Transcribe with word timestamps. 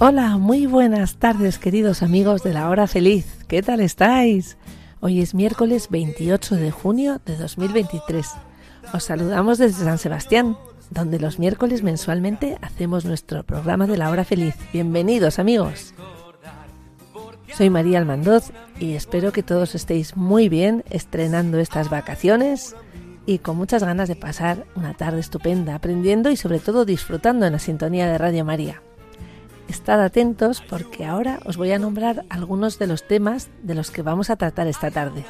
Hola, 0.00 0.36
muy 0.36 0.66
buenas 0.66 1.16
tardes 1.16 1.58
queridos 1.58 2.04
amigos 2.04 2.44
de 2.44 2.52
la 2.52 2.68
hora 2.70 2.86
feliz. 2.86 3.44
¿Qué 3.48 3.62
tal 3.62 3.80
estáis? 3.80 4.56
Hoy 5.00 5.20
es 5.20 5.34
miércoles 5.34 5.88
28 5.90 6.54
de 6.54 6.70
junio 6.70 7.20
de 7.26 7.34
2023. 7.34 8.28
Os 8.94 9.02
saludamos 9.02 9.58
desde 9.58 9.84
San 9.84 9.98
Sebastián, 9.98 10.56
donde 10.90 11.18
los 11.18 11.40
miércoles 11.40 11.82
mensualmente 11.82 12.58
hacemos 12.62 13.06
nuestro 13.06 13.42
programa 13.42 13.88
de 13.88 13.96
la 13.96 14.10
hora 14.10 14.24
feliz. 14.24 14.54
Bienvenidos 14.72 15.40
amigos. 15.40 15.94
Soy 17.56 17.68
María 17.68 17.98
Almandoz 17.98 18.52
y 18.78 18.92
espero 18.92 19.32
que 19.32 19.42
todos 19.42 19.74
estéis 19.74 20.16
muy 20.16 20.48
bien 20.48 20.84
estrenando 20.90 21.58
estas 21.58 21.90
vacaciones 21.90 22.76
y 23.26 23.38
con 23.38 23.56
muchas 23.56 23.82
ganas 23.82 24.08
de 24.08 24.14
pasar 24.14 24.64
una 24.76 24.94
tarde 24.94 25.18
estupenda 25.18 25.74
aprendiendo 25.74 26.30
y 26.30 26.36
sobre 26.36 26.60
todo 26.60 26.84
disfrutando 26.84 27.46
en 27.46 27.54
la 27.54 27.58
sintonía 27.58 28.06
de 28.06 28.16
Radio 28.16 28.44
María. 28.44 28.80
Estad 29.68 30.02
atentos 30.02 30.62
porque 30.62 31.04
ahora 31.04 31.40
os 31.44 31.56
voy 31.56 31.72
a 31.72 31.78
nombrar 31.78 32.24
algunos 32.30 32.78
de 32.78 32.86
los 32.86 33.06
temas 33.06 33.48
de 33.62 33.74
los 33.74 33.90
que 33.90 34.02
vamos 34.02 34.30
a 34.30 34.36
tratar 34.36 34.66
esta 34.66 34.90
tarde. 34.90 35.24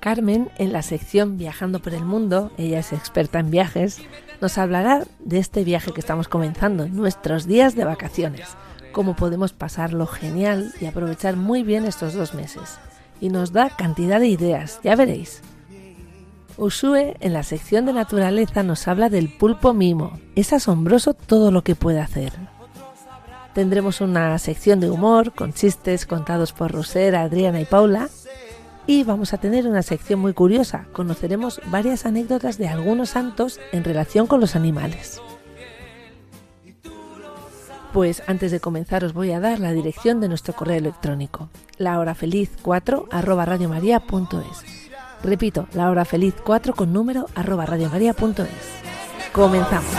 Carmen, 0.00 0.50
en 0.56 0.72
la 0.72 0.82
sección 0.82 1.36
Viajando 1.36 1.80
por 1.80 1.92
el 1.92 2.04
Mundo, 2.04 2.52
ella 2.56 2.78
es 2.78 2.92
experta 2.92 3.40
en 3.40 3.50
viajes, 3.50 4.00
nos 4.40 4.56
hablará 4.56 5.04
de 5.18 5.38
este 5.38 5.64
viaje 5.64 5.92
que 5.92 5.98
estamos 5.98 6.28
comenzando, 6.28 6.86
nuestros 6.86 7.46
días 7.46 7.74
de 7.74 7.84
vacaciones, 7.84 8.46
cómo 8.92 9.16
podemos 9.16 9.52
pasarlo 9.52 10.06
genial 10.06 10.72
y 10.80 10.86
aprovechar 10.86 11.36
muy 11.36 11.64
bien 11.64 11.84
estos 11.84 12.14
dos 12.14 12.34
meses. 12.34 12.78
Y 13.20 13.30
nos 13.30 13.52
da 13.52 13.70
cantidad 13.70 14.20
de 14.20 14.28
ideas, 14.28 14.78
ya 14.84 14.94
veréis. 14.94 15.42
Usue 16.58 17.16
en 17.20 17.34
la 17.34 17.42
sección 17.42 17.84
de 17.84 17.92
naturaleza 17.92 18.62
nos 18.62 18.88
habla 18.88 19.10
del 19.10 19.28
pulpo 19.28 19.74
mimo. 19.74 20.18
Es 20.36 20.54
asombroso 20.54 21.12
todo 21.12 21.50
lo 21.50 21.62
que 21.62 21.74
puede 21.74 22.00
hacer. 22.00 22.32
Tendremos 23.52 24.00
una 24.00 24.38
sección 24.38 24.80
de 24.80 24.90
humor 24.90 25.34
con 25.34 25.52
chistes 25.52 26.06
contados 26.06 26.52
por 26.52 26.72
Roser, 26.72 27.14
Adriana 27.14 27.60
y 27.60 27.66
Paula. 27.66 28.08
Y 28.86 29.04
vamos 29.04 29.34
a 29.34 29.38
tener 29.38 29.66
una 29.66 29.82
sección 29.82 30.20
muy 30.20 30.32
curiosa. 30.32 30.86
Conoceremos 30.92 31.60
varias 31.66 32.06
anécdotas 32.06 32.56
de 32.56 32.68
algunos 32.68 33.10
santos 33.10 33.60
en 33.72 33.84
relación 33.84 34.26
con 34.26 34.40
los 34.40 34.56
animales. 34.56 35.20
Pues 37.92 38.22
antes 38.26 38.50
de 38.50 38.60
comenzar 38.60 39.04
os 39.04 39.12
voy 39.12 39.32
a 39.32 39.40
dar 39.40 39.58
la 39.58 39.72
dirección 39.72 40.20
de 40.20 40.28
nuestro 40.28 40.54
correo 40.54 40.76
electrónico, 40.76 41.50
lahorafeliz4 41.78 43.08
Repito, 45.22 45.66
la 45.72 45.90
hora 45.90 46.04
feliz 46.04 46.34
4 46.44 46.74
con 46.74 46.92
número 46.92 47.26
arroba 47.34 47.66
radiomaria.es. 47.66 49.32
Comenzamos. 49.32 49.92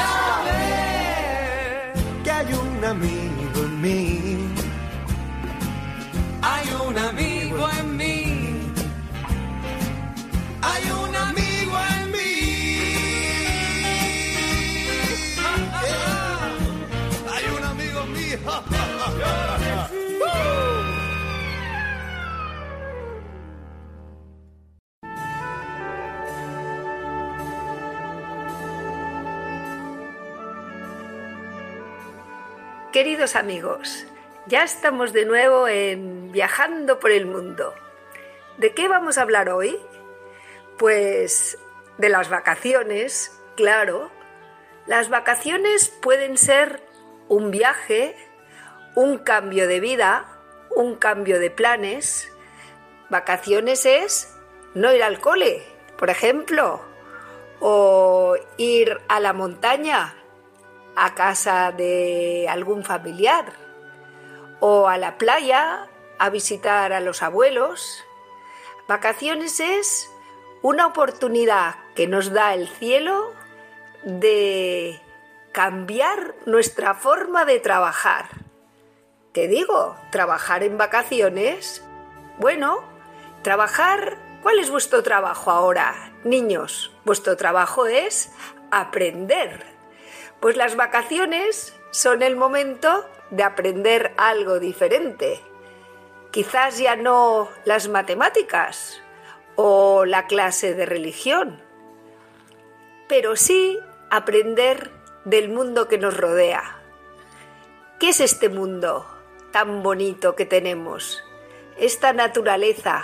Queridos 32.97 33.35
amigos, 33.35 34.07
ya 34.47 34.63
estamos 34.63 35.13
de 35.13 35.23
nuevo 35.23 35.67
en 35.67 36.31
Viajando 36.31 36.99
por 36.99 37.11
el 37.11 37.27
Mundo. 37.27 37.75
¿De 38.57 38.73
qué 38.73 38.87
vamos 38.87 39.19
a 39.19 39.21
hablar 39.21 39.51
hoy? 39.51 39.77
Pues 40.79 41.59
de 41.99 42.09
las 42.09 42.31
vacaciones, 42.31 43.39
claro. 43.55 44.09
Las 44.87 45.09
vacaciones 45.09 45.89
pueden 45.89 46.39
ser 46.39 46.81
un 47.27 47.51
viaje, 47.51 48.15
un 48.95 49.19
cambio 49.19 49.67
de 49.67 49.79
vida, 49.79 50.39
un 50.75 50.95
cambio 50.95 51.39
de 51.39 51.51
planes. 51.51 52.33
Vacaciones 53.11 53.85
es 53.85 54.35
no 54.73 54.91
ir 54.91 55.03
al 55.03 55.19
cole, 55.19 55.61
por 55.99 56.09
ejemplo, 56.09 56.81
o 57.59 58.37
ir 58.57 58.97
a 59.07 59.19
la 59.19 59.33
montaña 59.33 60.15
a 60.99 61.13
casa 61.13 61.71
de 61.71 62.47
algún 62.49 62.83
familiar 62.83 63.53
o 64.59 64.87
a 64.87 64.97
la 64.97 65.19
playa 65.19 65.87
a 66.17 66.29
visitar 66.31 66.91
a 66.91 66.99
los 66.99 67.21
abuelos. 67.21 68.03
Vacaciones 68.87 69.59
es 69.59 70.09
una 70.63 70.87
oportunidad 70.87 71.75
que 71.93 72.07
nos 72.07 72.33
da 72.33 72.55
el 72.55 72.67
cielo 72.67 73.31
de 74.03 74.99
cambiar 75.51 76.33
nuestra 76.47 76.95
forma 76.95 77.45
de 77.45 77.59
trabajar. 77.59 78.29
Te 79.33 79.47
digo, 79.47 79.95
trabajar 80.11 80.63
en 80.63 80.79
vacaciones. 80.79 81.85
Bueno, 82.39 82.83
trabajar, 83.43 84.17
¿cuál 84.41 84.57
es 84.57 84.71
vuestro 84.71 85.03
trabajo 85.03 85.51
ahora? 85.51 86.11
Niños, 86.23 86.91
vuestro 87.05 87.37
trabajo 87.37 87.85
es 87.85 88.31
aprender 88.71 89.76
pues 90.39 90.57
las 90.57 90.75
vacaciones 90.75 91.75
son 91.91 92.21
el 92.21 92.35
momento 92.35 93.05
de 93.31 93.43
aprender 93.43 94.13
algo 94.17 94.59
diferente. 94.59 95.41
Quizás 96.31 96.77
ya 96.77 96.95
no 96.95 97.49
las 97.65 97.87
matemáticas 97.87 99.01
o 99.55 100.05
la 100.05 100.27
clase 100.27 100.73
de 100.73 100.85
religión, 100.85 101.61
pero 103.07 103.35
sí 103.35 103.79
aprender 104.09 104.91
del 105.25 105.49
mundo 105.49 105.87
que 105.87 105.97
nos 105.97 106.15
rodea. 106.15 106.77
¿Qué 107.99 108.09
es 108.09 108.19
este 108.19 108.49
mundo 108.49 109.07
tan 109.51 109.81
bonito 109.81 110.35
que 110.35 110.45
tenemos? 110.45 111.23
Esta 111.77 112.13
naturaleza 112.13 113.03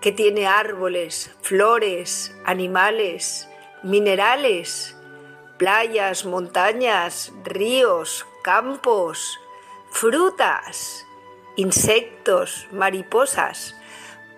que 0.00 0.12
tiene 0.12 0.46
árboles, 0.46 1.36
flores, 1.42 2.34
animales, 2.44 3.48
minerales, 3.82 4.96
playas, 5.60 6.24
montañas, 6.24 7.34
ríos, 7.44 8.26
campos, 8.42 9.38
frutas, 9.90 11.06
insectos, 11.54 12.66
mariposas. 12.72 13.76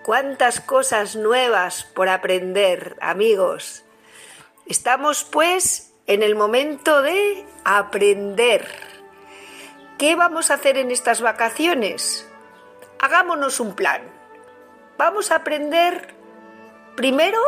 Cuántas 0.03 0.59
cosas 0.59 1.15
nuevas 1.15 1.85
por 1.85 2.09
aprender, 2.09 2.97
amigos. 2.99 3.85
Estamos 4.65 5.23
pues 5.23 5.93
en 6.07 6.23
el 6.23 6.35
momento 6.35 7.01
de 7.01 7.45
aprender. 7.63 8.67
¿Qué 9.97 10.17
vamos 10.17 10.51
a 10.51 10.55
hacer 10.55 10.77
en 10.77 10.91
estas 10.91 11.21
vacaciones? 11.21 12.27
Hagámonos 12.99 13.61
un 13.61 13.75
plan. 13.75 14.01
Vamos 14.97 15.31
a 15.31 15.35
aprender 15.35 16.13
primero 16.97 17.39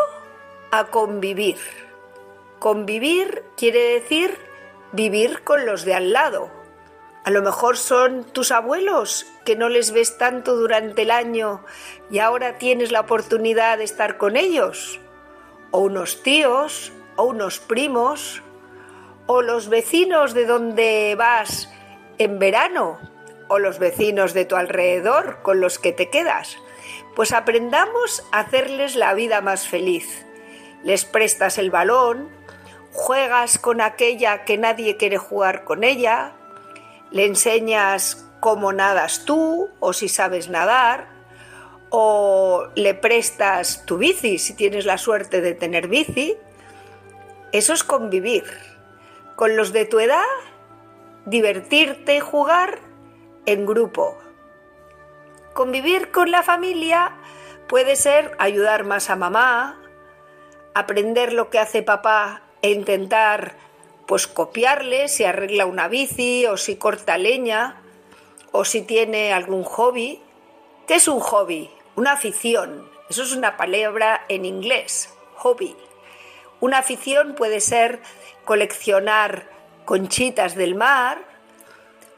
a 0.71 0.85
convivir 0.85 1.84
Convivir 2.65 3.43
quiere 3.55 3.93
decir 3.93 4.39
vivir 4.91 5.43
con 5.43 5.67
los 5.67 5.85
de 5.85 5.93
al 5.93 6.13
lado. 6.13 6.49
A 7.23 7.29
lo 7.29 7.43
mejor 7.43 7.77
son 7.77 8.23
tus 8.23 8.51
abuelos 8.51 9.27
que 9.45 9.55
no 9.55 9.69
les 9.69 9.91
ves 9.91 10.17
tanto 10.17 10.55
durante 10.55 11.03
el 11.03 11.11
año 11.11 11.63
y 12.09 12.17
ahora 12.17 12.57
tienes 12.57 12.91
la 12.91 13.01
oportunidad 13.01 13.77
de 13.77 13.83
estar 13.83 14.17
con 14.17 14.35
ellos. 14.35 14.99
O 15.69 15.81
unos 15.81 16.23
tíos, 16.23 16.91
o 17.17 17.25
unos 17.25 17.59
primos, 17.59 18.41
o 19.27 19.43
los 19.43 19.69
vecinos 19.69 20.33
de 20.33 20.47
donde 20.47 21.13
vas 21.15 21.71
en 22.17 22.39
verano, 22.39 22.97
o 23.47 23.59
los 23.59 23.77
vecinos 23.77 24.33
de 24.33 24.45
tu 24.45 24.55
alrededor 24.55 25.43
con 25.43 25.61
los 25.61 25.77
que 25.77 25.91
te 25.91 26.09
quedas. 26.09 26.57
Pues 27.15 27.31
aprendamos 27.31 28.25
a 28.31 28.39
hacerles 28.39 28.95
la 28.95 29.13
vida 29.13 29.41
más 29.41 29.67
feliz. 29.67 30.25
Les 30.81 31.05
prestas 31.05 31.59
el 31.59 31.69
balón, 31.69 32.34
juegas 32.95 33.59
con 33.59 33.81
aquella 33.81 34.45
que 34.45 34.57
nadie 34.57 34.95
quiere 34.95 35.17
jugar 35.17 35.65
con 35.65 35.83
ella, 35.83 36.31
le 37.11 37.25
enseñas 37.25 38.25
cómo 38.39 38.71
nadas 38.71 39.25
tú 39.25 39.69
o 39.79 39.93
si 39.93 40.07
sabes 40.07 40.49
nadar, 40.49 41.07
o 41.89 42.67
le 42.75 42.93
prestas 42.93 43.85
tu 43.85 43.97
bici 43.97 44.39
si 44.39 44.53
tienes 44.53 44.85
la 44.85 44.97
suerte 44.97 45.41
de 45.41 45.53
tener 45.53 45.87
bici. 45.87 46.35
Eso 47.51 47.73
es 47.73 47.83
convivir. 47.83 48.43
Con 49.35 49.55
los 49.57 49.73
de 49.73 49.85
tu 49.85 49.99
edad, 49.99 50.23
divertirte 51.25 52.15
y 52.15 52.19
jugar 52.21 52.79
en 53.45 53.65
grupo. 53.65 54.17
Convivir 55.53 56.11
con 56.11 56.31
la 56.31 56.43
familia 56.43 57.15
puede 57.67 57.95
ser 57.95 58.35
ayudar 58.39 58.85
más 58.85 59.09
a 59.09 59.15
mamá, 59.15 59.81
aprender 60.73 61.33
lo 61.33 61.49
que 61.49 61.59
hace 61.59 61.83
papá 61.83 62.44
e 62.65 62.71
intentar 62.71 63.57
pues 64.07 64.25
copiarle 64.25 65.07
si 65.07 65.23
arregla 65.23 65.67
una 65.67 65.87
bici 65.87 66.47
o 66.47 66.57
si 66.57 66.77
corta 66.77 67.15
leña 67.19 67.79
o 68.51 68.65
si 68.65 68.81
tiene 68.81 69.33
algún 69.33 69.63
hobby. 69.63 70.19
¿Qué 70.87 70.95
es 70.95 71.07
un 71.07 71.19
hobby? 71.19 71.69
Una 71.95 72.13
afición. 72.13 72.89
Eso 73.07 73.21
es 73.21 73.33
una 73.35 73.55
palabra 73.55 74.25
en 74.29 74.45
inglés, 74.45 75.13
hobby. 75.35 75.75
Una 76.59 76.79
afición 76.79 77.35
puede 77.35 77.59
ser 77.59 77.99
coleccionar 78.45 79.47
conchitas 79.85 80.55
del 80.55 80.73
mar 80.73 81.19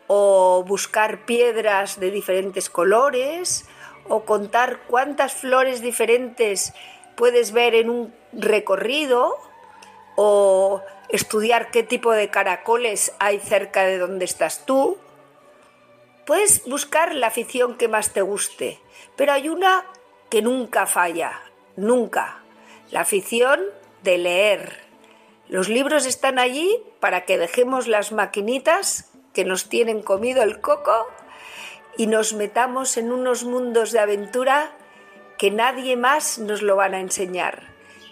o 0.07 0.63
buscar 0.65 1.25
piedras 1.25 2.00
de 2.00 2.09
diferentes 2.09 2.69
colores 2.69 3.65
o 4.07 4.23
contar 4.23 4.79
cuántas 4.88 5.33
flores 5.33 5.81
diferentes 5.81 6.73
puedes 7.17 7.51
ver 7.51 7.75
en 7.75 7.89
un 7.89 8.15
recorrido 8.31 9.46
o 10.19 10.81
estudiar 11.09 11.69
qué 11.69 11.83
tipo 11.83 12.11
de 12.11 12.29
caracoles 12.29 13.13
hay 13.19 13.39
cerca 13.39 13.83
de 13.83 13.99
donde 13.99 14.25
estás 14.25 14.65
tú. 14.65 14.97
Puedes 16.25 16.65
buscar 16.65 17.13
la 17.13 17.27
afición 17.27 17.77
que 17.77 17.87
más 17.87 18.13
te 18.13 18.21
guste, 18.21 18.81
pero 19.15 19.31
hay 19.31 19.47
una 19.47 19.85
que 20.29 20.41
nunca 20.41 20.87
falla, 20.87 21.43
nunca. 21.75 22.39
La 22.89 23.01
afición 23.01 23.61
de 24.01 24.17
leer. 24.17 24.79
Los 25.49 25.69
libros 25.69 26.07
están 26.07 26.39
allí 26.39 26.83
para 26.99 27.25
que 27.25 27.37
dejemos 27.37 27.87
las 27.87 28.11
maquinitas 28.11 29.11
que 29.33 29.45
nos 29.45 29.69
tienen 29.69 30.01
comido 30.01 30.41
el 30.41 30.61
coco 30.61 31.07
y 31.95 32.07
nos 32.07 32.33
metamos 32.33 32.97
en 32.97 33.11
unos 33.11 33.43
mundos 33.43 33.91
de 33.91 33.99
aventura 33.99 34.71
que 35.37 35.51
nadie 35.51 35.95
más 35.95 36.39
nos 36.39 36.63
lo 36.63 36.75
van 36.75 36.95
a 36.95 37.01
enseñar. 37.01 37.67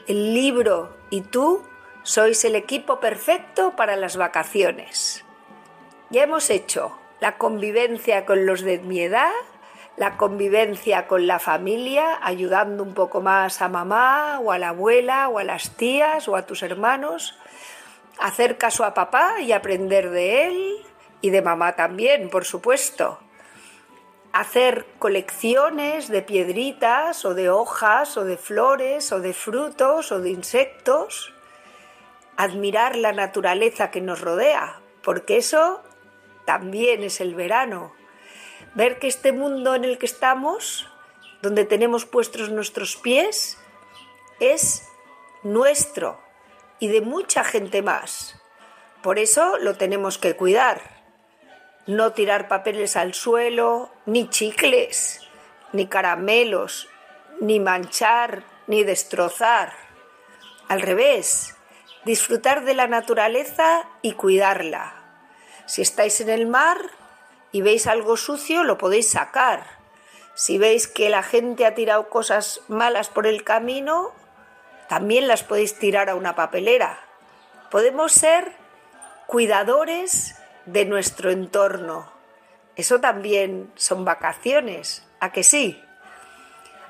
El 0.07 0.35
libro 0.35 0.95
y 1.09 1.21
tú 1.21 1.63
sois 2.05 2.45
el 2.45 2.55
equipo 2.55 2.99
perfecto 2.99 3.75
para 3.75 3.95
las 3.95 4.15
vacaciones. 4.15 5.25
Ya 6.11 6.21
hemos 6.21 6.51
hecho 6.51 6.95
la 7.19 7.39
convivencia 7.39 8.27
con 8.27 8.45
los 8.45 8.61
de 8.61 8.77
mi 8.77 9.01
edad, 9.01 9.33
la 9.97 10.15
convivencia 10.15 11.07
con 11.07 11.25
la 11.25 11.39
familia, 11.39 12.19
ayudando 12.21 12.83
un 12.83 12.93
poco 12.93 13.21
más 13.21 13.59
a 13.63 13.69
mamá 13.69 14.39
o 14.39 14.51
a 14.51 14.59
la 14.59 14.69
abuela 14.69 15.29
o 15.29 15.39
a 15.39 15.43
las 15.43 15.71
tías 15.71 16.27
o 16.27 16.35
a 16.35 16.45
tus 16.45 16.61
hermanos, 16.61 17.39
hacer 18.19 18.59
caso 18.59 18.85
a 18.85 18.93
papá 18.93 19.41
y 19.41 19.51
aprender 19.51 20.11
de 20.11 20.47
él 20.47 20.75
y 21.21 21.31
de 21.31 21.41
mamá 21.41 21.75
también, 21.75 22.29
por 22.29 22.45
supuesto. 22.45 23.17
Hacer 24.31 24.85
colecciones 24.99 26.09
de 26.09 26.21
piedritas 26.21 27.25
o 27.25 27.33
de 27.33 27.49
hojas 27.49 28.15
o 28.15 28.25
de 28.25 28.37
flores 28.37 29.11
o 29.11 29.21
de 29.21 29.33
frutos 29.33 30.11
o 30.11 30.19
de 30.19 30.29
insectos. 30.29 31.34
Admirar 32.37 32.95
la 32.95 33.13
naturaleza 33.13 33.91
que 33.91 34.01
nos 34.01 34.21
rodea, 34.21 34.81
porque 35.03 35.37
eso 35.37 35.81
también 36.45 37.03
es 37.03 37.21
el 37.21 37.35
verano. 37.35 37.93
Ver 38.73 38.99
que 38.99 39.07
este 39.07 39.31
mundo 39.31 39.75
en 39.75 39.85
el 39.85 39.97
que 39.97 40.05
estamos, 40.05 40.89
donde 41.41 41.65
tenemos 41.65 42.05
puestos 42.05 42.49
nuestros 42.49 42.97
pies, 42.97 43.57
es 44.39 44.87
nuestro 45.43 46.19
y 46.79 46.89
de 46.89 47.01
mucha 47.01 47.43
gente 47.43 47.81
más. 47.81 48.41
Por 49.01 49.19
eso 49.19 49.57
lo 49.59 49.75
tenemos 49.75 50.17
que 50.17 50.35
cuidar. 50.35 50.81
No 51.87 52.13
tirar 52.13 52.47
papeles 52.47 52.95
al 52.95 53.13
suelo, 53.13 53.91
ni 54.05 54.27
chicles, 54.29 55.21
ni 55.71 55.87
caramelos, 55.87 56.89
ni 57.39 57.59
manchar, 57.59 58.43
ni 58.67 58.83
destrozar. 58.83 59.73
Al 60.67 60.81
revés, 60.81 61.54
disfrutar 62.05 62.63
de 62.63 62.73
la 62.75 62.87
naturaleza 62.87 63.87
y 64.01 64.13
cuidarla. 64.13 64.93
Si 65.65 65.81
estáis 65.81 66.21
en 66.21 66.29
el 66.29 66.45
mar, 66.45 66.77
y 67.55 67.61
veis 67.61 67.87
algo 67.87 68.17
sucio, 68.17 68.65
lo 68.65 68.77
podéis 68.77 69.11
sacar. 69.11 69.63
Si 70.33 70.57
veis 70.57 70.89
que 70.89 71.07
la 71.07 71.23
gente 71.23 71.65
ha 71.65 71.73
tirado 71.73 72.09
cosas 72.09 72.59
malas 72.67 73.07
por 73.07 73.27
el 73.27 73.45
camino, 73.45 74.11
también 74.89 75.29
las 75.29 75.43
podéis 75.43 75.79
tirar 75.79 76.09
a 76.09 76.15
una 76.15 76.35
papelera. 76.35 76.99
Podemos 77.71 78.11
ser 78.11 78.51
cuidadores 79.25 80.35
de 80.65 80.83
nuestro 80.83 81.31
entorno. 81.31 82.11
Eso 82.75 82.99
también 82.99 83.71
son 83.75 84.03
vacaciones, 84.03 85.07
¿a 85.21 85.31
que 85.31 85.45
sí? 85.45 85.81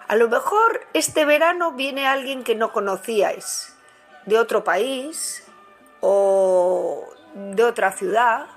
A 0.07 0.15
lo 0.15 0.29
mejor 0.29 0.87
este 0.95 1.25
verano 1.25 1.73
viene 1.73 2.07
alguien 2.07 2.43
que 2.43 2.55
no 2.55 2.71
conocíais, 2.71 3.74
de 4.25 4.39
otro 4.39 4.63
país 4.63 5.43
o 6.01 7.07
de 7.33 7.63
otra 7.63 7.91
ciudad, 7.91 8.47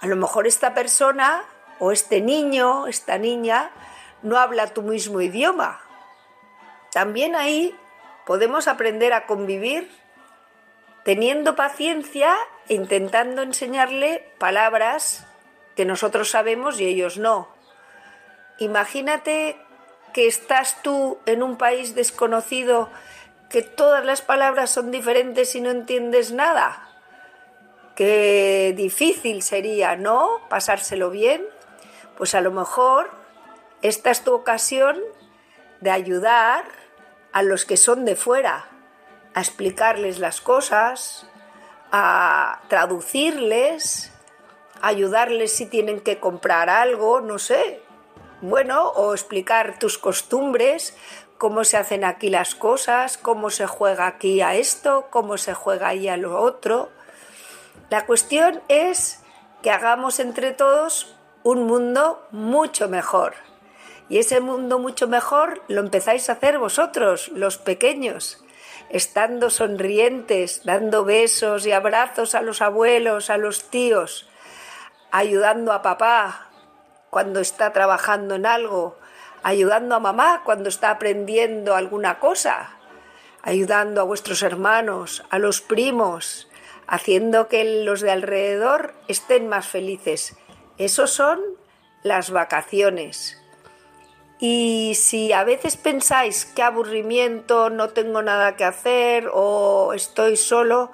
a 0.00 0.06
lo 0.06 0.16
mejor 0.16 0.46
esta 0.46 0.74
persona 0.74 1.44
o 1.78 1.92
este 1.92 2.20
niño, 2.20 2.86
esta 2.86 3.18
niña, 3.18 3.70
no 4.22 4.38
habla 4.38 4.68
tu 4.68 4.82
mismo 4.82 5.20
idioma. 5.20 5.80
También 6.92 7.36
ahí 7.36 7.74
podemos 8.26 8.68
aprender 8.68 9.12
a 9.12 9.26
convivir 9.26 9.90
teniendo 11.04 11.56
paciencia 11.56 12.34
e 12.68 12.74
intentando 12.74 13.42
enseñarle 13.42 14.32
palabras 14.38 15.26
que 15.76 15.84
nosotros 15.84 16.30
sabemos 16.30 16.80
y 16.80 16.86
ellos 16.86 17.18
no. 17.18 17.48
Imagínate 18.58 19.56
que 20.12 20.26
estás 20.26 20.82
tú 20.82 21.18
en 21.26 21.42
un 21.42 21.56
país 21.56 21.94
desconocido, 21.94 22.90
que 23.50 23.62
todas 23.62 24.04
las 24.04 24.22
palabras 24.22 24.70
son 24.70 24.90
diferentes 24.90 25.54
y 25.56 25.60
no 25.60 25.70
entiendes 25.70 26.32
nada. 26.32 26.88
Qué 27.96 28.72
difícil 28.76 29.42
sería, 29.42 29.96
¿no? 29.96 30.40
Pasárselo 30.48 31.10
bien. 31.10 31.44
Pues 32.16 32.34
a 32.34 32.40
lo 32.40 32.52
mejor 32.52 33.10
esta 33.82 34.10
es 34.10 34.22
tu 34.22 34.32
ocasión 34.32 34.98
de 35.80 35.90
ayudar 35.90 36.64
a 37.32 37.42
los 37.42 37.64
que 37.64 37.76
son 37.76 38.04
de 38.04 38.14
fuera, 38.14 38.68
a 39.34 39.40
explicarles 39.40 40.18
las 40.18 40.40
cosas, 40.40 41.26
a 41.90 42.60
traducirles, 42.68 44.12
ayudarles 44.80 45.52
si 45.52 45.66
tienen 45.66 46.00
que 46.00 46.20
comprar 46.20 46.70
algo, 46.70 47.20
no 47.20 47.38
sé. 47.38 47.82
Bueno, 48.42 48.88
o 48.88 49.12
explicar 49.12 49.78
tus 49.78 49.98
costumbres, 49.98 50.96
cómo 51.40 51.64
se 51.64 51.78
hacen 51.78 52.04
aquí 52.04 52.28
las 52.28 52.54
cosas, 52.54 53.16
cómo 53.16 53.48
se 53.48 53.66
juega 53.66 54.06
aquí 54.06 54.42
a 54.42 54.56
esto, 54.56 55.06
cómo 55.08 55.38
se 55.38 55.54
juega 55.54 55.88
ahí 55.88 56.06
a 56.06 56.18
lo 56.18 56.38
otro. 56.38 56.90
La 57.88 58.04
cuestión 58.04 58.60
es 58.68 59.22
que 59.62 59.70
hagamos 59.70 60.20
entre 60.20 60.52
todos 60.52 61.16
un 61.42 61.66
mundo 61.66 62.28
mucho 62.30 62.90
mejor. 62.90 63.36
Y 64.10 64.18
ese 64.18 64.42
mundo 64.42 64.78
mucho 64.78 65.08
mejor 65.08 65.62
lo 65.66 65.80
empezáis 65.80 66.28
a 66.28 66.34
hacer 66.34 66.58
vosotros, 66.58 67.28
los 67.28 67.56
pequeños, 67.56 68.44
estando 68.90 69.48
sonrientes, 69.48 70.60
dando 70.64 71.06
besos 71.06 71.64
y 71.64 71.72
abrazos 71.72 72.34
a 72.34 72.42
los 72.42 72.60
abuelos, 72.60 73.30
a 73.30 73.38
los 73.38 73.70
tíos, 73.70 74.28
ayudando 75.10 75.72
a 75.72 75.80
papá 75.80 76.50
cuando 77.08 77.40
está 77.40 77.72
trabajando 77.72 78.34
en 78.34 78.44
algo, 78.44 78.99
ayudando 79.42 79.94
a 79.94 80.00
mamá 80.00 80.42
cuando 80.44 80.68
está 80.68 80.90
aprendiendo 80.90 81.74
alguna 81.74 82.18
cosa, 82.18 82.76
ayudando 83.42 84.00
a 84.00 84.04
vuestros 84.04 84.42
hermanos, 84.42 85.24
a 85.30 85.38
los 85.38 85.60
primos, 85.60 86.48
haciendo 86.86 87.48
que 87.48 87.84
los 87.84 88.00
de 88.00 88.10
alrededor 88.10 88.94
estén 89.08 89.48
más 89.48 89.68
felices. 89.68 90.36
Esos 90.78 91.10
son 91.10 91.40
las 92.02 92.30
vacaciones. 92.30 93.36
Y 94.38 94.94
si 94.94 95.32
a 95.32 95.44
veces 95.44 95.76
pensáis 95.76 96.46
qué 96.46 96.62
aburrimiento, 96.62 97.68
no 97.68 97.90
tengo 97.90 98.22
nada 98.22 98.56
que 98.56 98.64
hacer 98.64 99.28
o 99.32 99.92
estoy 99.92 100.36
solo, 100.36 100.90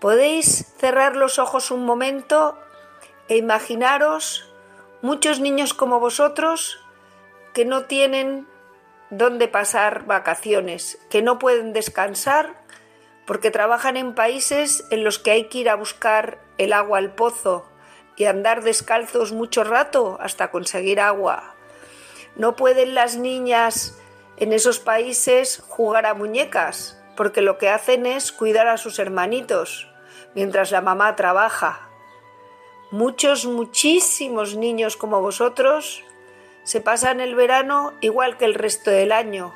podéis 0.00 0.66
cerrar 0.78 1.16
los 1.16 1.38
ojos 1.38 1.70
un 1.70 1.84
momento 1.86 2.58
e 3.28 3.38
imaginaros 3.38 4.52
muchos 5.00 5.40
niños 5.40 5.72
como 5.74 5.98
vosotros 5.98 6.78
que 7.58 7.64
no 7.64 7.86
tienen 7.86 8.46
dónde 9.10 9.48
pasar 9.48 10.06
vacaciones, 10.06 10.96
que 11.10 11.22
no 11.22 11.40
pueden 11.40 11.72
descansar 11.72 12.54
porque 13.26 13.50
trabajan 13.50 13.96
en 13.96 14.14
países 14.14 14.84
en 14.92 15.02
los 15.02 15.18
que 15.18 15.32
hay 15.32 15.48
que 15.48 15.58
ir 15.58 15.68
a 15.68 15.74
buscar 15.74 16.38
el 16.56 16.72
agua 16.72 16.98
al 16.98 17.16
pozo 17.16 17.68
y 18.14 18.26
andar 18.26 18.62
descalzos 18.62 19.32
mucho 19.32 19.64
rato 19.64 20.18
hasta 20.20 20.52
conseguir 20.52 21.00
agua. 21.00 21.56
No 22.36 22.54
pueden 22.54 22.94
las 22.94 23.16
niñas 23.16 23.98
en 24.36 24.52
esos 24.52 24.78
países 24.78 25.60
jugar 25.66 26.06
a 26.06 26.14
muñecas, 26.14 27.02
porque 27.16 27.42
lo 27.42 27.58
que 27.58 27.70
hacen 27.70 28.06
es 28.06 28.30
cuidar 28.30 28.68
a 28.68 28.76
sus 28.76 29.00
hermanitos 29.00 29.88
mientras 30.36 30.70
la 30.70 30.80
mamá 30.80 31.16
trabaja. 31.16 31.90
Muchos, 32.92 33.46
muchísimos 33.46 34.54
niños 34.54 34.96
como 34.96 35.20
vosotros 35.20 36.04
se 36.68 36.82
pasan 36.82 37.20
el 37.20 37.34
verano 37.34 37.94
igual 38.02 38.36
que 38.36 38.44
el 38.44 38.52
resto 38.52 38.90
del 38.90 39.10
año, 39.10 39.54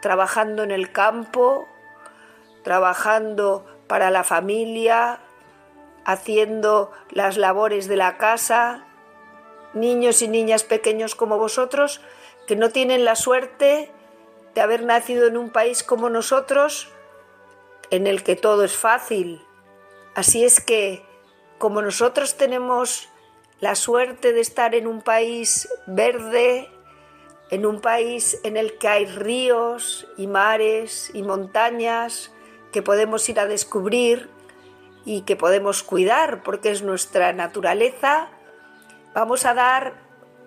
trabajando 0.00 0.62
en 0.62 0.70
el 0.70 0.92
campo, 0.92 1.66
trabajando 2.62 3.66
para 3.88 4.12
la 4.12 4.22
familia, 4.22 5.18
haciendo 6.04 6.92
las 7.10 7.36
labores 7.36 7.88
de 7.88 7.96
la 7.96 8.16
casa, 8.16 8.86
niños 9.74 10.22
y 10.22 10.28
niñas 10.28 10.62
pequeños 10.62 11.16
como 11.16 11.36
vosotros 11.36 12.00
que 12.46 12.54
no 12.54 12.70
tienen 12.70 13.04
la 13.04 13.16
suerte 13.16 13.90
de 14.54 14.60
haber 14.60 14.84
nacido 14.84 15.26
en 15.26 15.36
un 15.36 15.50
país 15.50 15.82
como 15.82 16.10
nosotros, 16.10 16.92
en 17.90 18.06
el 18.06 18.22
que 18.22 18.36
todo 18.36 18.62
es 18.62 18.76
fácil. 18.76 19.44
Así 20.14 20.44
es 20.44 20.60
que, 20.60 21.04
como 21.58 21.82
nosotros 21.82 22.36
tenemos 22.36 23.08
la 23.60 23.74
suerte 23.74 24.32
de 24.32 24.40
estar 24.40 24.74
en 24.74 24.86
un 24.86 25.02
país 25.02 25.68
verde, 25.86 26.68
en 27.50 27.66
un 27.66 27.80
país 27.80 28.38
en 28.44 28.56
el 28.56 28.76
que 28.78 28.88
hay 28.88 29.06
ríos 29.06 30.06
y 30.16 30.26
mares 30.26 31.10
y 31.14 31.22
montañas 31.22 32.32
que 32.72 32.82
podemos 32.82 33.28
ir 33.28 33.40
a 33.40 33.46
descubrir 33.46 34.28
y 35.04 35.22
que 35.22 35.36
podemos 35.36 35.82
cuidar 35.82 36.42
porque 36.42 36.70
es 36.70 36.82
nuestra 36.82 37.32
naturaleza, 37.32 38.28
vamos 39.14 39.46
a 39.46 39.54
dar 39.54 39.94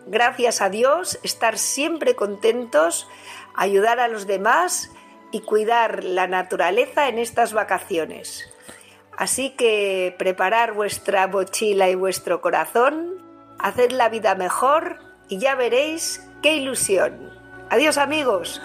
gracias 0.05 0.61
a 0.61 0.69
Dios, 0.69 1.19
estar 1.23 1.57
siempre 1.57 2.15
contentos 2.15 3.07
ayudar 3.59 3.99
a 3.99 4.07
los 4.07 4.25
demás 4.25 4.89
y 5.31 5.41
cuidar 5.41 6.03
la 6.03 6.27
naturaleza 6.27 7.09
en 7.09 7.19
estas 7.19 7.53
vacaciones. 7.53 8.49
Así 9.19 9.49
que 9.49 10.15
preparar 10.17 10.71
vuestra 10.71 11.27
mochila 11.27 11.89
y 11.89 11.95
vuestro 11.95 12.39
corazón, 12.39 13.21
hacer 13.59 13.91
la 13.91 14.07
vida 14.07 14.33
mejor 14.33 14.99
y 15.27 15.39
ya 15.39 15.55
veréis 15.55 16.25
qué 16.41 16.55
ilusión. 16.55 17.29
Adiós 17.69 17.97
amigos. 17.97 18.61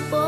Nunca 0.00 0.16
nos 0.16 0.27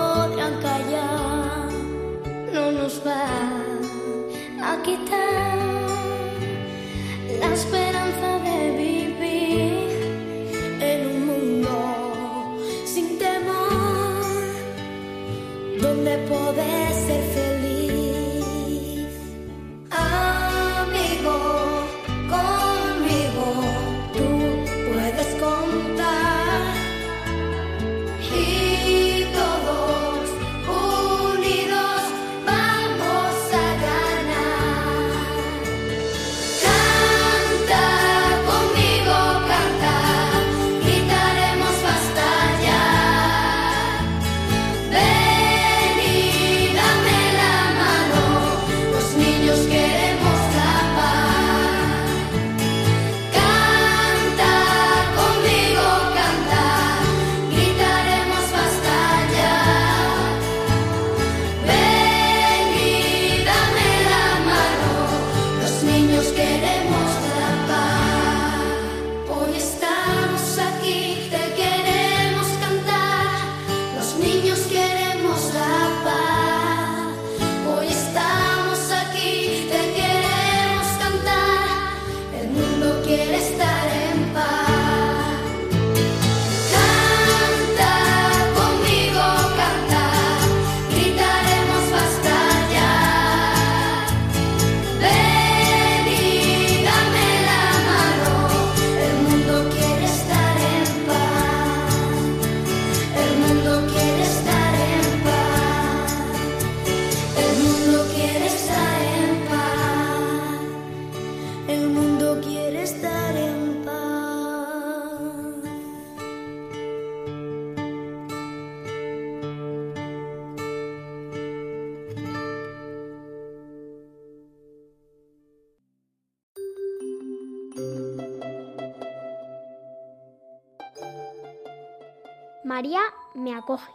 María 132.81 133.03
me 133.35 133.55
acoge. 133.55 133.93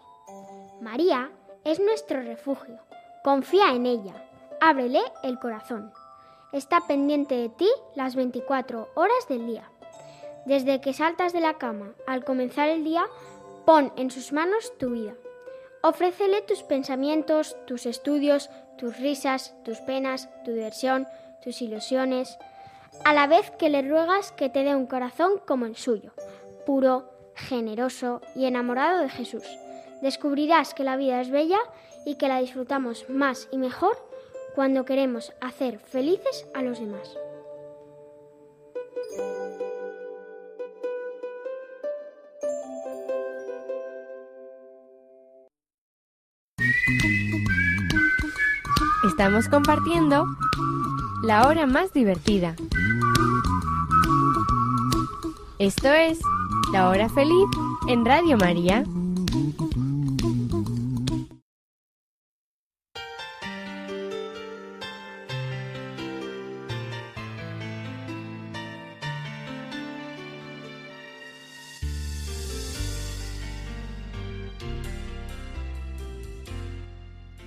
María 0.79 1.31
es 1.63 1.79
nuestro 1.79 2.21
refugio. 2.21 2.77
Confía 3.23 3.71
en 3.71 3.87
ella. 3.87 4.13
Ábrele 4.61 5.01
el 5.23 5.39
corazón. 5.39 5.91
Está 6.51 6.81
pendiente 6.81 7.33
de 7.33 7.49
ti 7.49 7.67
las 7.95 8.15
24 8.15 8.89
horas 8.93 9.27
del 9.27 9.47
día. 9.47 9.71
Desde 10.45 10.81
que 10.81 10.93
saltas 10.93 11.33
de 11.33 11.39
la 11.39 11.55
cama 11.55 11.93
al 12.05 12.23
comenzar 12.23 12.69
el 12.69 12.83
día, 12.83 13.07
pon 13.65 13.91
en 13.95 14.11
sus 14.11 14.31
manos 14.31 14.71
tu 14.77 14.91
vida. 14.91 15.15
Ofrécele 15.81 16.43
tus 16.43 16.61
pensamientos, 16.61 17.57
tus 17.65 17.87
estudios, 17.87 18.51
tus 18.77 18.99
risas, 18.99 19.55
tus 19.63 19.79
penas, 19.79 20.29
tu 20.43 20.51
diversión, 20.51 21.07
tus 21.43 21.59
ilusiones, 21.63 22.37
a 23.03 23.15
la 23.15 23.25
vez 23.25 23.49
que 23.49 23.69
le 23.69 23.81
ruegas 23.81 24.31
que 24.31 24.49
te 24.49 24.63
dé 24.63 24.75
un 24.75 24.85
corazón 24.85 25.41
como 25.47 25.65
el 25.65 25.75
suyo, 25.75 26.11
puro, 26.67 27.14
generoso 27.35 28.21
y 28.35 28.45
enamorado 28.45 29.01
de 29.01 29.09
Jesús. 29.09 29.43
Descubrirás 30.01 30.73
que 30.73 30.83
la 30.83 30.97
vida 30.97 31.21
es 31.21 31.29
bella 31.29 31.59
y 32.05 32.15
que 32.15 32.27
la 32.27 32.39
disfrutamos 32.39 33.09
más 33.09 33.47
y 33.51 33.57
mejor 33.57 33.97
cuando 34.55 34.85
queremos 34.85 35.33
hacer 35.41 35.79
felices 35.79 36.47
a 36.53 36.61
los 36.61 36.79
demás. 36.79 37.17
Estamos 49.07 49.47
compartiendo 49.49 50.25
la 51.23 51.47
hora 51.47 51.65
más 51.65 51.93
divertida. 51.93 52.55
Esto 55.57 55.87
es 55.93 56.19
La 56.75 56.89
Hora 56.89 57.07
Feliz 57.07 57.47
en 57.87 58.03
Radio 58.03 58.35
María. 58.35 58.83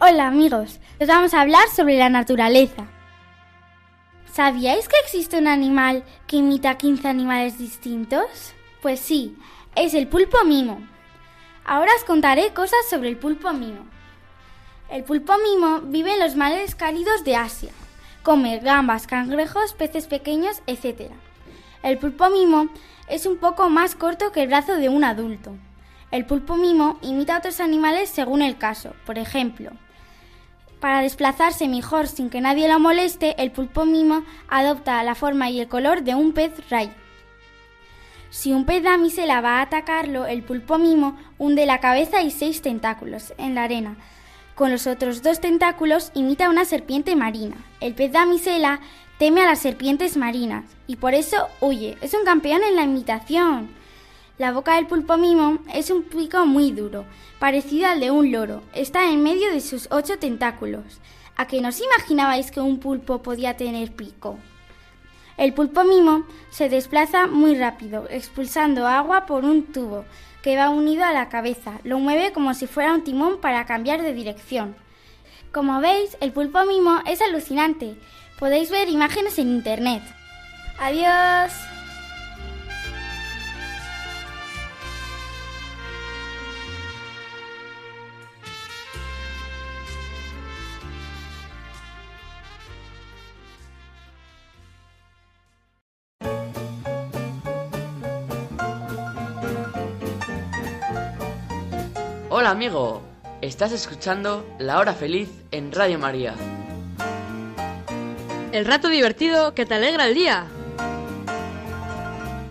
Hola 0.00 0.26
amigos, 0.26 0.80
os 0.98 1.06
vamos 1.06 1.34
a 1.34 1.42
hablar 1.42 1.68
sobre 1.76 1.98
la 1.98 2.08
naturaleza. 2.08 2.86
¿Sabíais 4.32 4.88
que 4.88 4.96
existe 5.04 5.36
un 5.36 5.48
animal 5.48 6.02
que 6.26 6.36
imita 6.36 6.78
15 6.78 7.06
animales 7.08 7.58
distintos? 7.58 8.54
Pues 8.82 9.00
sí, 9.00 9.36
es 9.74 9.94
el 9.94 10.06
pulpo 10.06 10.44
mimo. 10.44 10.80
Ahora 11.64 11.90
os 11.96 12.04
contaré 12.04 12.54
cosas 12.54 12.78
sobre 12.88 13.08
el 13.08 13.16
pulpo 13.16 13.52
mimo. 13.52 13.86
El 14.88 15.02
pulpo 15.02 15.34
mimo 15.42 15.80
vive 15.80 16.14
en 16.14 16.20
los 16.20 16.36
mares 16.36 16.74
cálidos 16.74 17.24
de 17.24 17.34
Asia. 17.34 17.72
Come 18.22 18.60
gambas, 18.60 19.06
cangrejos, 19.06 19.74
peces 19.74 20.06
pequeños, 20.06 20.62
etc. 20.66 21.10
El 21.82 21.98
pulpo 21.98 22.30
mimo 22.30 22.68
es 23.08 23.26
un 23.26 23.38
poco 23.38 23.68
más 23.68 23.96
corto 23.96 24.30
que 24.30 24.42
el 24.42 24.48
brazo 24.48 24.76
de 24.76 24.88
un 24.88 25.02
adulto. 25.02 25.56
El 26.10 26.24
pulpo 26.24 26.56
mimo 26.56 26.98
imita 27.02 27.34
a 27.34 27.38
otros 27.38 27.60
animales 27.60 28.08
según 28.08 28.42
el 28.42 28.58
caso. 28.58 28.94
Por 29.04 29.18
ejemplo, 29.18 29.72
para 30.80 31.02
desplazarse 31.02 31.66
mejor 31.66 32.06
sin 32.06 32.30
que 32.30 32.40
nadie 32.40 32.68
lo 32.68 32.78
moleste, 32.78 33.34
el 33.42 33.50
pulpo 33.50 33.84
mimo 33.84 34.22
adopta 34.48 35.02
la 35.02 35.16
forma 35.16 35.50
y 35.50 35.60
el 35.60 35.68
color 35.68 36.02
de 36.02 36.14
un 36.14 36.32
pez 36.32 36.52
rayo. 36.70 36.92
Si 38.30 38.52
un 38.52 38.66
pez 38.66 38.82
damisela 38.82 39.40
va 39.40 39.58
a 39.58 39.62
atacarlo, 39.62 40.26
el 40.26 40.42
pulpo 40.42 40.76
mimo 40.76 41.16
hunde 41.38 41.64
la 41.64 41.80
cabeza 41.80 42.22
y 42.22 42.30
seis 42.30 42.60
tentáculos 42.60 43.32
en 43.38 43.54
la 43.54 43.64
arena. 43.64 43.96
Con 44.54 44.70
los 44.70 44.86
otros 44.86 45.22
dos 45.22 45.40
tentáculos 45.40 46.10
imita 46.14 46.50
una 46.50 46.66
serpiente 46.66 47.16
marina. 47.16 47.56
El 47.80 47.94
pez 47.94 48.12
damisela 48.12 48.80
teme 49.18 49.40
a 49.40 49.46
las 49.46 49.60
serpientes 49.60 50.16
marinas 50.16 50.64
y 50.86 50.96
por 50.96 51.14
eso 51.14 51.48
huye. 51.60 51.96
Es 52.02 52.12
un 52.12 52.24
campeón 52.24 52.62
en 52.64 52.76
la 52.76 52.82
imitación. 52.82 53.70
La 54.36 54.52
boca 54.52 54.74
del 54.74 54.86
pulpo 54.86 55.16
mimo 55.16 55.58
es 55.72 55.90
un 55.90 56.02
pico 56.02 56.44
muy 56.44 56.70
duro, 56.70 57.06
parecido 57.38 57.88
al 57.88 57.98
de 57.98 58.10
un 58.10 58.30
loro. 58.30 58.62
Está 58.74 59.10
en 59.10 59.22
medio 59.22 59.50
de 59.50 59.60
sus 59.60 59.88
ocho 59.90 60.18
tentáculos. 60.18 61.00
¿A 61.36 61.46
que 61.46 61.60
no 61.60 61.68
os 61.68 61.80
imaginabais 61.80 62.50
que 62.50 62.60
un 62.60 62.78
pulpo 62.78 63.22
podía 63.22 63.56
tener 63.56 63.92
pico? 63.92 64.38
El 65.38 65.55
pulpo 65.55 65.85
mimo 65.85 66.24
se 66.51 66.68
desplaza 66.68 67.29
muy 67.29 67.55
rápido, 67.55 68.07
expulsando 68.11 68.88
agua 68.88 69.24
por 69.24 69.44
un 69.44 69.72
tubo 69.72 70.05
que 70.42 70.57
va 70.57 70.68
unido 70.68 71.05
a 71.05 71.12
la 71.12 71.29
cabeza. 71.29 71.79
Lo 71.85 72.01
mueve 72.01 72.33
como 72.33 72.55
si 72.55 72.66
fuera 72.66 72.92
un 72.92 73.05
timón 73.05 73.40
para 73.40 73.64
cambiar 73.64 74.03
de 74.03 74.12
dirección. 74.12 74.74
Como 75.53 75.81
veis, 75.81 76.16
el 76.20 76.33
pulpo 76.33 76.64
mimo 76.64 77.01
es 77.07 77.22
alucinante. 77.22 77.94
Podéis 78.38 78.70
ver 78.70 78.88
imágenes 78.88 79.38
en 79.38 79.48
internet. 79.48 80.03
Adiós. 80.81 81.77
Hola 102.30 102.50
amigo, 102.50 103.00
estás 103.40 103.72
escuchando 103.72 104.44
La 104.58 104.78
Hora 104.78 104.92
Feliz 104.92 105.30
en 105.50 105.72
Radio 105.72 105.98
María. 105.98 106.34
El 108.52 108.66
rato 108.66 108.88
divertido 108.88 109.54
que 109.54 109.64
te 109.64 109.72
alegra 109.76 110.04
el 110.06 110.14
día. 110.14 110.44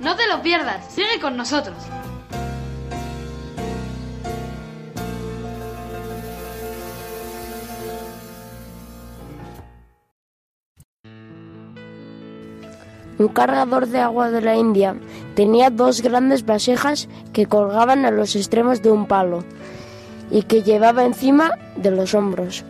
No 0.02 0.16
te 0.16 0.26
lo 0.26 0.42
pierdas, 0.42 0.92
sigue 0.92 1.20
con 1.22 1.38
nosotros. 1.38 1.78
Un 13.20 13.28
cargador 13.28 13.88
de 13.88 14.00
agua 14.00 14.32
de 14.32 14.42
la 14.42 14.56
India 14.56 14.96
tenía 15.36 15.70
dos 15.70 16.02
grandes 16.02 16.46
vasijas 16.46 17.08
que 17.32 17.46
colgaban 17.46 18.06
a 18.06 18.12
los 18.12 18.36
extremos 18.36 18.82
de 18.82 18.92
un 18.92 19.06
palo 19.06 19.44
y 20.32 20.44
que 20.44 20.64
llevaba 20.64 21.06
encima 21.06 21.52
de 21.76 21.92
los 21.92 22.14
hombros. 22.14 22.64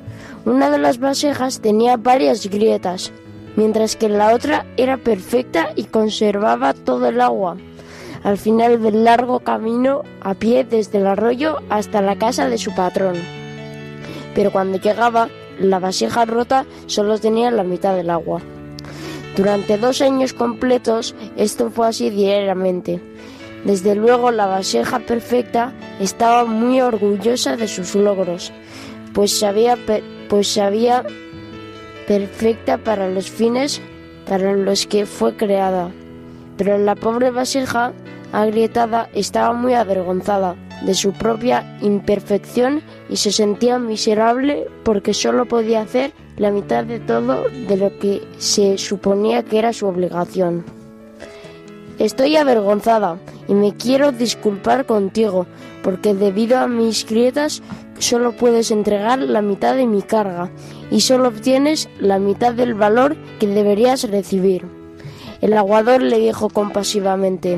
Una 0.45 0.69
de 0.69 0.77
las 0.77 0.99
vasijas 0.99 1.59
tenía 1.59 1.97
varias 1.97 2.47
grietas, 2.47 3.11
mientras 3.55 3.95
que 3.95 4.09
la 4.09 4.33
otra 4.33 4.65
era 4.77 4.97
perfecta 4.97 5.69
y 5.75 5.85
conservaba 5.85 6.73
todo 6.73 7.07
el 7.07 7.19
agua. 7.19 7.57
Al 8.23 8.37
final 8.37 8.81
del 8.81 9.03
largo 9.03 9.39
camino 9.39 10.03
a 10.21 10.33
pie 10.33 10.63
desde 10.63 10.99
el 10.99 11.07
arroyo 11.07 11.57
hasta 11.69 12.01
la 12.01 12.17
casa 12.17 12.49
de 12.49 12.57
su 12.57 12.73
patrón. 12.73 13.15
Pero 14.33 14.51
cuando 14.51 14.79
llegaba, 14.79 15.29
la 15.59 15.79
vasija 15.79 16.25
rota 16.25 16.65
solo 16.85 17.19
tenía 17.19 17.51
la 17.51 17.63
mitad 17.63 17.95
del 17.95 18.09
agua. 18.09 18.41
Durante 19.35 19.77
dos 19.77 20.01
años 20.01 20.33
completos 20.33 21.15
esto 21.35 21.69
fue 21.69 21.87
así 21.87 22.09
diariamente. 22.09 23.01
Desde 23.65 23.95
luego 23.95 24.31
la 24.31 24.45
vasija 24.45 24.99
perfecta 24.99 25.73
estaba 25.99 26.45
muy 26.45 26.81
orgullosa 26.81 27.57
de 27.57 27.67
sus 27.67 27.95
logros, 27.95 28.51
pues 29.13 29.37
sabía, 29.37 29.77
pues 30.29 30.47
sabía 30.47 31.03
perfecta 32.07 32.77
para 32.77 33.09
los 33.09 33.29
fines 33.29 33.81
para 34.27 34.53
los 34.53 34.85
que 34.85 35.05
fue 35.05 35.35
creada. 35.35 35.91
Pero 36.57 36.77
la 36.77 36.95
pobre 36.95 37.31
vasija 37.31 37.93
agrietada 38.31 39.09
estaba 39.13 39.53
muy 39.53 39.73
avergonzada 39.73 40.55
de 40.85 40.93
su 40.93 41.13
propia 41.13 41.77
imperfección 41.81 42.81
y 43.09 43.17
se 43.17 43.31
sentía 43.31 43.79
miserable 43.79 44.67
porque 44.83 45.13
solo 45.13 45.45
podía 45.45 45.81
hacer 45.81 46.13
la 46.37 46.51
mitad 46.51 46.83
de 46.83 46.99
todo 46.99 47.45
de 47.49 47.77
lo 47.77 47.97
que 47.99 48.21
se 48.37 48.77
suponía 48.77 49.43
que 49.43 49.59
era 49.59 49.73
su 49.73 49.87
obligación. 49.87 50.76
Estoy 51.99 52.35
avergonzada 52.35 53.17
y 53.47 53.55
me 53.55 53.75
quiero 53.75 54.11
disculpar 54.11 54.85
contigo, 54.85 55.47
porque 55.81 56.13
debido 56.13 56.59
a 56.59 56.67
mis 56.67 57.07
grietas 57.07 57.63
solo 57.97 58.33
puedes 58.33 58.69
entregar 58.69 59.17
la 59.19 59.41
mitad 59.41 59.75
de 59.75 59.87
mi 59.87 60.03
carga 60.03 60.51
y 60.91 61.01
solo 61.01 61.29
obtienes 61.29 61.89
la 61.99 62.19
mitad 62.19 62.53
del 62.53 62.75
valor 62.75 63.17
que 63.39 63.47
deberías 63.47 64.09
recibir. 64.11 64.67
El 65.41 65.53
aguador 65.53 66.03
le 66.03 66.19
dijo 66.19 66.49
compasivamente, 66.49 67.57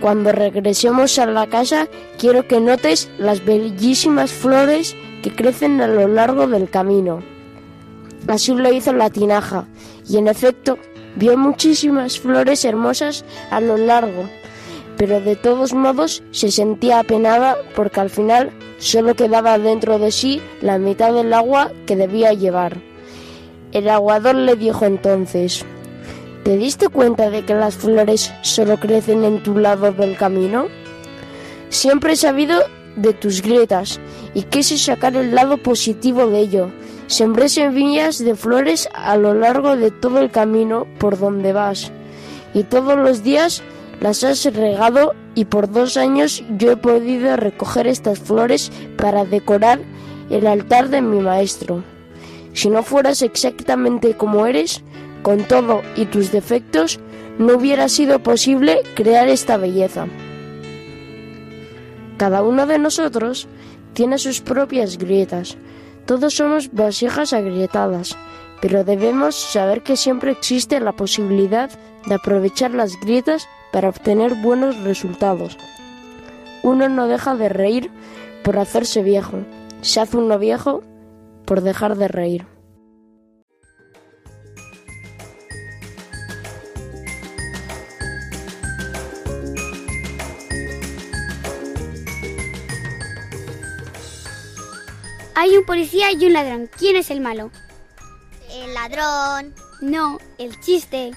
Cuando 0.00 0.30
regresemos 0.30 1.18
a 1.18 1.26
la 1.26 1.48
casa 1.48 1.88
quiero 2.18 2.46
que 2.46 2.60
notes 2.60 3.10
las 3.18 3.44
bellísimas 3.44 4.32
flores 4.32 4.94
que 5.22 5.34
crecen 5.34 5.80
a 5.80 5.88
lo 5.88 6.06
largo 6.06 6.46
del 6.46 6.70
camino. 6.70 7.20
Así 8.28 8.54
lo 8.54 8.72
hizo 8.72 8.92
la 8.92 9.10
tinaja, 9.10 9.66
y 10.08 10.16
en 10.18 10.28
efecto 10.28 10.78
vio 11.16 11.36
muchísimas 11.36 12.18
flores 12.18 12.64
hermosas 12.64 13.24
a 13.50 13.60
lo 13.60 13.76
largo, 13.76 14.28
pero 14.96 15.20
de 15.20 15.36
todos 15.36 15.74
modos 15.74 16.22
se 16.30 16.50
sentía 16.50 17.00
apenada 17.00 17.56
porque 17.74 18.00
al 18.00 18.10
final 18.10 18.50
solo 18.78 19.14
quedaba 19.14 19.58
dentro 19.58 19.98
de 19.98 20.10
sí 20.10 20.40
la 20.60 20.78
mitad 20.78 21.12
del 21.12 21.32
agua 21.32 21.72
que 21.86 21.96
debía 21.96 22.32
llevar. 22.32 22.78
El 23.72 23.88
aguador 23.88 24.34
le 24.34 24.54
dijo 24.56 24.84
entonces, 24.84 25.64
¿te 26.44 26.56
diste 26.56 26.88
cuenta 26.88 27.30
de 27.30 27.44
que 27.44 27.54
las 27.54 27.76
flores 27.76 28.32
solo 28.42 28.78
crecen 28.78 29.24
en 29.24 29.42
tu 29.42 29.56
lado 29.56 29.92
del 29.92 30.16
camino? 30.16 30.66
Siempre 31.70 32.12
he 32.12 32.16
sabido 32.16 32.60
de 32.96 33.14
tus 33.14 33.40
grietas 33.40 33.98
y 34.34 34.42
quise 34.42 34.76
sacar 34.76 35.16
el 35.16 35.34
lado 35.34 35.56
positivo 35.56 36.26
de 36.26 36.40
ello. 36.40 36.70
Sembré 37.12 37.50
semillas 37.50 38.24
de 38.24 38.34
flores 38.34 38.88
a 38.94 39.18
lo 39.18 39.34
largo 39.34 39.76
de 39.76 39.90
todo 39.90 40.18
el 40.18 40.30
camino 40.30 40.86
por 40.98 41.18
donde 41.18 41.52
vas 41.52 41.92
y 42.54 42.62
todos 42.62 42.96
los 42.96 43.22
días 43.22 43.62
las 44.00 44.24
has 44.24 44.42
regado 44.46 45.12
y 45.34 45.44
por 45.44 45.70
dos 45.70 45.98
años 45.98 46.42
yo 46.56 46.72
he 46.72 46.76
podido 46.78 47.36
recoger 47.36 47.86
estas 47.86 48.18
flores 48.18 48.72
para 48.96 49.26
decorar 49.26 49.80
el 50.30 50.46
altar 50.46 50.88
de 50.88 51.02
mi 51.02 51.20
maestro. 51.20 51.84
Si 52.54 52.70
no 52.70 52.82
fueras 52.82 53.20
exactamente 53.20 54.16
como 54.16 54.46
eres, 54.46 54.82
con 55.20 55.44
todo 55.44 55.82
y 55.96 56.06
tus 56.06 56.32
defectos, 56.32 56.98
no 57.38 57.56
hubiera 57.58 57.90
sido 57.90 58.20
posible 58.22 58.80
crear 58.94 59.28
esta 59.28 59.58
belleza. 59.58 60.06
Cada 62.16 62.42
uno 62.42 62.66
de 62.66 62.78
nosotros 62.78 63.48
tiene 63.92 64.16
sus 64.16 64.40
propias 64.40 64.96
grietas. 64.96 65.58
Todos 66.06 66.34
somos 66.34 66.72
vasijas 66.72 67.32
agrietadas, 67.32 68.16
pero 68.60 68.84
debemos 68.84 69.34
saber 69.34 69.82
que 69.82 69.96
siempre 69.96 70.32
existe 70.32 70.80
la 70.80 70.92
posibilidad 70.92 71.70
de 72.06 72.14
aprovechar 72.14 72.72
las 72.72 72.98
grietas 73.00 73.48
para 73.72 73.88
obtener 73.88 74.34
buenos 74.34 74.76
resultados. 74.82 75.56
Uno 76.62 76.88
no 76.88 77.06
deja 77.06 77.34
de 77.34 77.48
reír 77.48 77.90
por 78.44 78.58
hacerse 78.58 79.02
viejo, 79.02 79.38
se 79.80 80.00
hace 80.00 80.16
uno 80.16 80.38
viejo 80.38 80.82
por 81.44 81.60
dejar 81.60 81.96
de 81.96 82.08
reír. 82.08 82.51
Hay 95.34 95.56
un 95.56 95.64
policía 95.64 96.12
y 96.12 96.26
un 96.26 96.32
ladrón. 96.32 96.70
¿Quién 96.78 96.96
es 96.96 97.10
el 97.10 97.20
malo? 97.20 97.50
El 98.50 98.74
ladrón. 98.74 99.54
No, 99.80 100.18
el 100.38 100.60
chiste. 100.60 101.12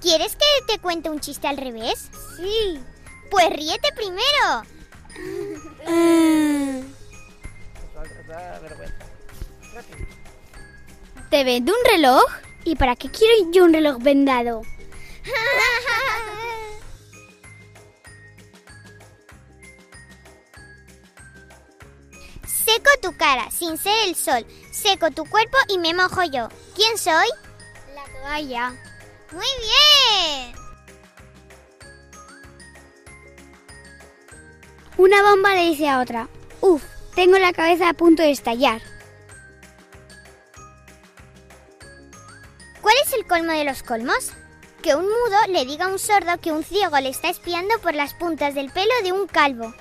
¿Quieres 0.00 0.36
que 0.36 0.44
te 0.66 0.78
cuente 0.78 1.10
un 1.10 1.20
chiste 1.20 1.48
al 1.48 1.56
revés? 1.56 2.08
Sí. 2.36 2.80
Pues 3.30 3.50
ríete 3.50 3.88
primero. 3.92 4.62
¿Te 11.30 11.44
vendo 11.44 11.72
un 11.72 11.90
reloj? 11.90 12.24
¿Y 12.64 12.76
para 12.76 12.96
qué 12.96 13.10
quiero 13.10 13.50
yo 13.50 13.64
un 13.64 13.72
reloj 13.72 13.98
vendado? 13.98 14.62
tu 23.08 23.16
cara, 23.16 23.50
sin 23.50 23.78
ser 23.78 23.94
el 24.06 24.14
sol. 24.14 24.44
Seco 24.70 25.10
tu 25.10 25.24
cuerpo 25.24 25.56
y 25.68 25.78
me 25.78 25.94
mojo 25.94 26.22
yo. 26.24 26.48
¿Quién 26.74 26.98
soy? 26.98 27.28
La 27.94 28.04
toalla. 28.20 28.70
Muy 29.32 29.46
bien. 29.62 30.54
Una 34.98 35.22
bomba 35.22 35.54
le 35.54 35.70
dice 35.70 35.88
a 35.88 36.00
otra, 36.00 36.28
Uf, 36.60 36.82
tengo 37.14 37.38
la 37.38 37.52
cabeza 37.52 37.88
a 37.88 37.94
punto 37.94 38.22
de 38.22 38.32
estallar. 38.32 38.82
¿Cuál 42.82 42.96
es 43.04 43.12
el 43.12 43.26
colmo 43.26 43.52
de 43.52 43.64
los 43.64 43.82
colmos? 43.82 44.32
Que 44.82 44.94
un 44.94 45.04
mudo 45.04 45.36
le 45.48 45.64
diga 45.64 45.86
a 45.86 45.88
un 45.88 45.98
sordo 45.98 46.38
que 46.40 46.52
un 46.52 46.62
ciego 46.62 46.98
le 46.98 47.08
está 47.08 47.28
espiando 47.28 47.78
por 47.80 47.94
las 47.94 48.14
puntas 48.14 48.54
del 48.54 48.70
pelo 48.70 48.92
de 49.02 49.12
un 49.12 49.26
calvo. 49.26 49.72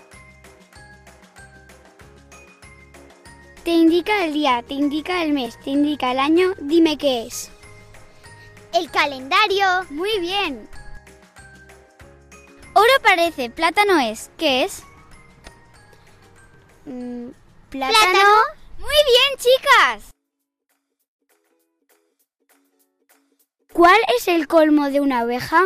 Te 3.68 3.74
indica 3.74 4.24
el 4.24 4.32
día, 4.32 4.64
te 4.66 4.76
indica 4.76 5.22
el 5.24 5.34
mes, 5.34 5.60
te 5.60 5.72
indica 5.72 6.14
el 6.14 6.20
año, 6.20 6.54
dime 6.58 6.98
qué 6.98 7.24
es. 7.28 7.52
El 8.74 8.90
calendario. 8.90 9.66
Muy 9.90 10.22
bien. 10.22 10.70
Oro 12.74 12.94
parece, 13.04 13.50
plátano 13.50 14.00
es. 14.00 14.32
¿Qué 14.38 14.64
es? 14.64 14.84
Mm, 16.86 17.28
¿plátano? 17.70 18.00
¿Plátano? 18.00 18.36
Muy 18.78 18.96
bien, 19.06 19.38
chicas. 19.38 20.12
¿Cuál 23.74 24.00
es 24.18 24.30
el 24.30 24.48
colmo 24.48 24.90
de 24.90 25.02
una 25.02 25.26
oveja? 25.26 25.66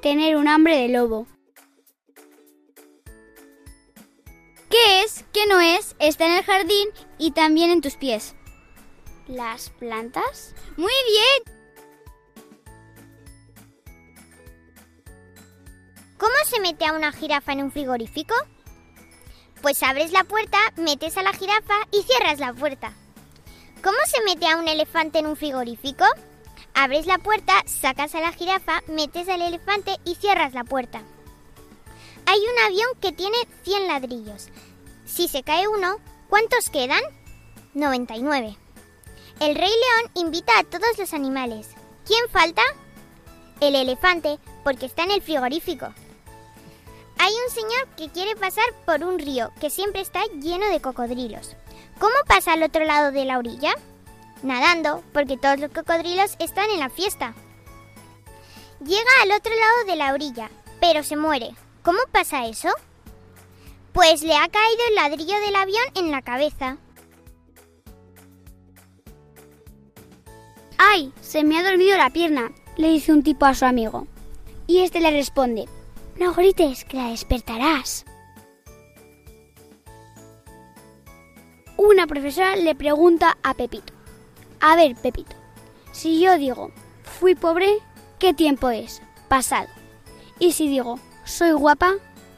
Tener 0.00 0.36
un 0.36 0.46
hambre 0.46 0.76
de 0.76 0.88
lobo. 0.88 1.26
¿Qué 5.34 5.46
no 5.48 5.60
es? 5.60 5.96
Está 5.98 6.26
en 6.26 6.36
el 6.36 6.44
jardín 6.44 6.88
y 7.18 7.32
también 7.32 7.70
en 7.70 7.80
tus 7.80 7.96
pies. 7.96 8.36
¿Las 9.26 9.70
plantas? 9.70 10.54
Muy 10.76 10.92
bien. 11.10 11.56
¿Cómo 16.18 16.34
se 16.46 16.60
mete 16.60 16.86
a 16.86 16.92
una 16.92 17.10
jirafa 17.10 17.52
en 17.52 17.64
un 17.64 17.72
frigorífico? 17.72 18.32
Pues 19.60 19.82
abres 19.82 20.12
la 20.12 20.22
puerta, 20.22 20.58
metes 20.76 21.16
a 21.16 21.24
la 21.24 21.32
jirafa 21.32 21.74
y 21.90 22.04
cierras 22.04 22.38
la 22.38 22.54
puerta. 22.54 22.92
¿Cómo 23.82 23.98
se 24.06 24.22
mete 24.22 24.46
a 24.46 24.56
un 24.56 24.68
elefante 24.68 25.18
en 25.18 25.26
un 25.26 25.36
frigorífico? 25.36 26.04
Abres 26.74 27.06
la 27.06 27.18
puerta, 27.18 27.54
sacas 27.66 28.14
a 28.14 28.20
la 28.20 28.30
jirafa, 28.30 28.82
metes 28.86 29.28
al 29.28 29.42
elefante 29.42 29.96
y 30.04 30.14
cierras 30.14 30.54
la 30.54 30.62
puerta. 30.62 31.02
Hay 32.26 32.38
un 32.38 32.58
avión 32.66 32.88
que 33.00 33.10
tiene 33.10 33.36
100 33.64 33.88
ladrillos. 33.88 34.48
Si 35.14 35.28
se 35.28 35.44
cae 35.44 35.68
uno, 35.68 35.98
¿cuántos 36.28 36.70
quedan? 36.70 37.00
99. 37.74 38.58
El 39.38 39.54
rey 39.54 39.70
león 39.70 40.10
invita 40.16 40.58
a 40.58 40.64
todos 40.64 40.98
los 40.98 41.14
animales. 41.14 41.68
¿Quién 42.04 42.28
falta? 42.30 42.62
El 43.60 43.76
elefante, 43.76 44.40
porque 44.64 44.86
está 44.86 45.04
en 45.04 45.12
el 45.12 45.22
frigorífico. 45.22 45.86
Hay 47.16 47.32
un 47.32 47.54
señor 47.54 47.86
que 47.96 48.08
quiere 48.08 48.34
pasar 48.34 48.64
por 48.84 49.04
un 49.04 49.20
río 49.20 49.52
que 49.60 49.70
siempre 49.70 50.00
está 50.00 50.24
lleno 50.40 50.66
de 50.66 50.80
cocodrilos. 50.80 51.54
¿Cómo 52.00 52.16
pasa 52.26 52.54
al 52.54 52.64
otro 52.64 52.84
lado 52.84 53.12
de 53.12 53.24
la 53.24 53.38
orilla? 53.38 53.72
Nadando, 54.42 55.04
porque 55.12 55.36
todos 55.36 55.60
los 55.60 55.70
cocodrilos 55.70 56.34
están 56.40 56.70
en 56.70 56.80
la 56.80 56.90
fiesta. 56.90 57.34
Llega 58.80 59.10
al 59.22 59.30
otro 59.30 59.52
lado 59.54 59.84
de 59.86 59.94
la 59.94 60.12
orilla, 60.12 60.50
pero 60.80 61.04
se 61.04 61.16
muere. 61.16 61.50
¿Cómo 61.84 62.00
pasa 62.10 62.46
eso? 62.46 62.70
Pues 63.94 64.24
le 64.24 64.34
ha 64.34 64.48
caído 64.48 64.80
el 64.88 64.94
ladrillo 64.96 65.38
del 65.38 65.54
avión 65.54 65.84
en 65.94 66.10
la 66.10 66.20
cabeza. 66.20 66.78
¡Ay! 70.76 71.12
Se 71.20 71.44
me 71.44 71.56
ha 71.56 71.62
dormido 71.62 71.96
la 71.96 72.10
pierna, 72.10 72.50
le 72.76 72.88
dice 72.88 73.12
un 73.12 73.22
tipo 73.22 73.46
a 73.46 73.54
su 73.54 73.64
amigo. 73.64 74.08
Y 74.66 74.80
este 74.80 74.98
le 74.98 75.12
responde, 75.12 75.68
no 76.18 76.34
grites, 76.34 76.84
que 76.84 76.96
la 76.96 77.10
despertarás. 77.10 78.04
Una 81.76 82.08
profesora 82.08 82.56
le 82.56 82.74
pregunta 82.74 83.38
a 83.44 83.54
Pepito, 83.54 83.92
a 84.58 84.74
ver, 84.74 84.96
Pepito, 84.96 85.36
si 85.92 86.20
yo 86.20 86.36
digo, 86.36 86.72
fui 87.04 87.36
pobre, 87.36 87.78
¿qué 88.18 88.34
tiempo 88.34 88.70
es? 88.70 89.02
Pasado. 89.28 89.68
Y 90.40 90.50
si 90.50 90.68
digo, 90.68 90.98
soy 91.24 91.52
guapa, 91.52 91.94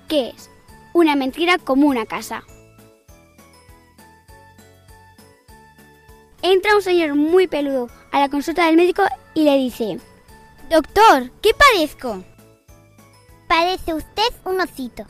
¿qué 0.07 0.35
es? 0.37 0.51
Una 0.97 1.15
mentira 1.15 1.59
como 1.59 1.89
una 1.89 2.07
casa. 2.07 2.43
Entra 6.41 6.75
un 6.75 6.81
señor 6.81 7.15
muy 7.15 7.47
peludo 7.47 7.91
a 8.13 8.19
la 8.19 8.31
consulta 8.31 8.65
del 8.65 8.77
médico 8.77 9.03
y 9.35 9.45
le 9.45 9.59
dice, 9.59 10.01
Doctor, 10.71 11.31
¿qué 11.43 11.51
padezco? 11.53 12.25
Parece 13.47 13.93
usted 13.93 14.23
un 14.47 14.59
osito. 14.59 15.05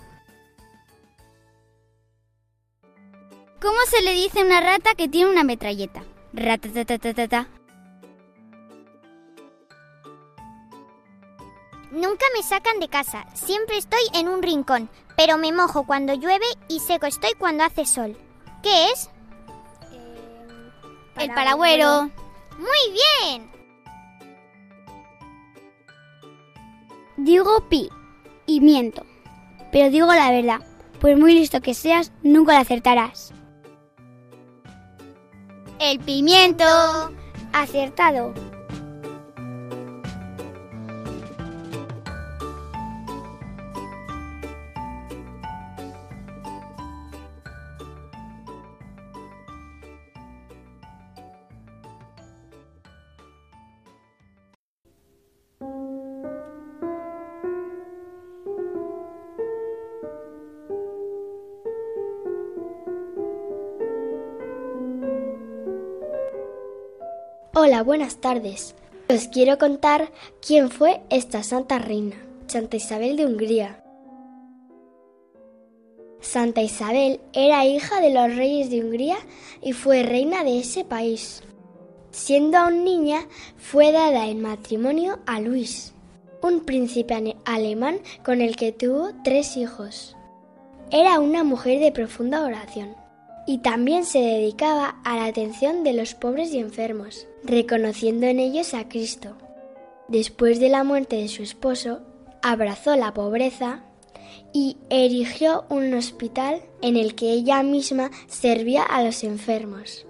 ¿Cómo 3.63 3.79
se 3.89 4.03
le 4.03 4.13
dice 4.15 4.41
a 4.41 4.45
una 4.45 4.61
rata 4.61 4.97
que 4.97 5.07
tiene 5.07 5.31
una 5.31 5.45
metralleta? 5.45 6.03
Ratatatatata. 6.33 7.47
Nunca 11.93 12.27
me 12.35 12.43
sacan 12.43 12.81
de 12.81 12.89
casa, 12.89 13.25
siempre 13.35 13.79
estoy 13.79 14.03
en 14.13 14.29
un 14.29 14.43
rincón, 14.43 14.91
pero 15.17 15.39
me 15.39 15.53
mojo 15.53 15.87
cuando 15.87 16.15
llueve 16.15 16.47
y 16.69 16.81
seco 16.81 17.07
estoy 17.07 17.33
cuando 17.39 17.65
hace 17.65 17.87
sol. 17.87 18.17
¿Qué 18.63 18.91
es? 18.91 19.11
Eh, 19.93 21.25
El 21.25 21.35
paragüero. 21.35 22.11
¡Muy 22.59 22.99
bien! 23.29 23.51
Digo 27.17 27.67
pi 27.69 27.89
y 28.47 28.61
miento, 28.61 29.05
pero 29.73 29.91
digo 29.91 30.07
la 30.07 30.31
verdad, 30.31 30.61
pues 31.01 31.19
muy 31.19 31.35
listo 31.35 31.61
que 31.61 31.75
seas, 31.75 32.13
nunca 32.23 32.53
la 32.53 32.61
acertarás. 32.61 33.33
El 35.79 35.99
pimiento. 36.01 36.65
Acertado. 37.53 38.35
Hola, 67.67 67.83
buenas 67.83 68.19
tardes. 68.19 68.77
Os 69.09 69.27
quiero 69.27 69.59
contar 69.59 70.13
quién 70.41 70.71
fue 70.71 71.01
esta 71.11 71.43
santa 71.43 71.81
reina, 71.81 72.15
Santa 72.47 72.77
Isabel 72.77 73.17
de 73.17 73.27
Hungría. 73.27 73.83
Santa 76.21 76.63
Isabel 76.63 77.19
era 77.33 77.65
hija 77.65 78.01
de 78.01 78.15
los 78.15 78.37
reyes 78.37 78.71
de 78.71 78.85
Hungría 78.85 79.17
y 79.61 79.73
fue 79.73 80.05
reina 80.05 80.45
de 80.45 80.61
ese 80.61 80.85
país. 80.85 81.43
Siendo 82.13 82.57
aún 82.57 82.85
niña, 82.85 83.27
fue 83.57 83.91
dada 83.91 84.29
en 84.29 84.43
matrimonio 84.43 85.19
a 85.27 85.41
Luis, 85.41 85.93
un 86.43 86.61
príncipe 86.61 87.37
alemán 87.45 87.99
con 88.25 88.43
el 88.43 88.55
que 88.55 88.71
tuvo 88.71 89.11
tres 89.25 89.57
hijos. 89.57 90.17
Era 90.93 91.19
una 91.19 91.43
mujer 91.43 91.81
de 91.81 91.91
profunda 91.91 92.45
oración 92.45 92.95
y 93.47 93.59
también 93.59 94.05
se 94.05 94.19
dedicaba 94.19 95.01
a 95.05 95.17
la 95.17 95.27
atención 95.27 95.85
de 95.85 95.93
los 95.93 96.15
pobres 96.15 96.53
y 96.53 96.59
enfermos, 96.59 97.27
reconociendo 97.45 98.27
en 98.27 98.41
ellos 98.41 98.75
a 98.75 98.89
Cristo. 98.89 99.37
Después 100.09 100.59
de 100.59 100.69
la 100.69 100.85
muerte 100.85 101.17
de 101.17 101.29
su 101.29 101.43
esposo, 101.43 102.01
abrazó 102.43 102.97
la 102.97 103.15
pobreza 103.15 103.85
y 104.53 104.77
erigió 104.91 105.65
un 105.69 105.95
hospital 105.95 106.63
en 106.83 106.97
el 106.97 107.15
que 107.15 107.31
ella 107.33 107.63
misma 107.63 108.11
servía 108.27 108.83
a 108.83 109.03
los 109.03 109.23
enfermos. 109.23 110.07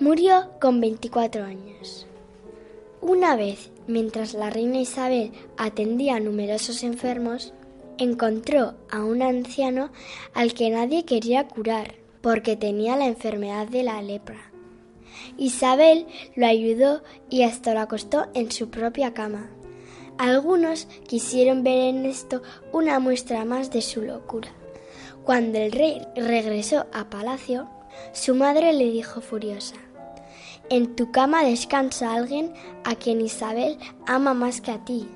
Murió 0.00 0.50
con 0.60 0.80
24 0.80 1.44
años. 1.44 2.06
Una 3.00 3.36
vez, 3.36 3.70
mientras 3.86 4.34
la 4.34 4.50
reina 4.50 4.80
Isabel 4.80 5.32
atendía 5.56 6.16
a 6.16 6.20
numerosos 6.20 6.82
enfermos, 6.82 7.52
encontró 7.98 8.74
a 8.90 9.04
un 9.04 9.22
anciano 9.22 9.90
al 10.34 10.54
que 10.54 10.70
nadie 10.70 11.04
quería 11.04 11.46
curar 11.46 11.94
porque 12.28 12.56
tenía 12.56 12.94
la 12.94 13.06
enfermedad 13.06 13.68
de 13.68 13.82
la 13.82 14.02
lepra. 14.02 14.36
Isabel 15.38 16.06
lo 16.36 16.46
ayudó 16.46 17.02
y 17.30 17.44
hasta 17.44 17.72
lo 17.72 17.80
acostó 17.80 18.26
en 18.34 18.52
su 18.52 18.68
propia 18.68 19.14
cama. 19.14 19.48
Algunos 20.18 20.88
quisieron 21.06 21.64
ver 21.64 21.78
en 21.88 22.04
esto 22.04 22.42
una 22.70 22.98
muestra 22.98 23.46
más 23.46 23.70
de 23.70 23.80
su 23.80 24.02
locura. 24.02 24.50
Cuando 25.24 25.56
el 25.56 25.72
rey 25.72 26.02
regresó 26.16 26.84
a 26.92 27.08
palacio, 27.08 27.66
su 28.12 28.34
madre 28.34 28.74
le 28.74 28.90
dijo 28.90 29.22
furiosa, 29.22 29.76
En 30.68 30.96
tu 30.96 31.10
cama 31.10 31.44
descansa 31.44 32.12
alguien 32.12 32.52
a 32.84 32.94
quien 32.94 33.22
Isabel 33.22 33.78
ama 34.06 34.34
más 34.34 34.60
que 34.60 34.72
a 34.72 34.84
ti. 34.84 35.08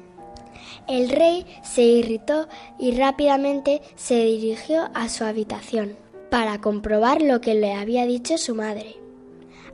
El 0.89 1.11
rey 1.11 1.45
se 1.63 1.83
irritó 1.83 2.49
y 2.79 2.93
rápidamente 2.93 3.83
se 3.97 4.15
dirigió 4.25 4.89
a 4.95 5.11
su 5.11 5.25
habitación 5.25 6.02
para 6.33 6.63
comprobar 6.63 7.21
lo 7.21 7.43
que 7.43 7.55
le 7.55 7.75
había 7.75 8.07
dicho 8.07 8.39
su 8.39 8.55
madre. 8.55 8.97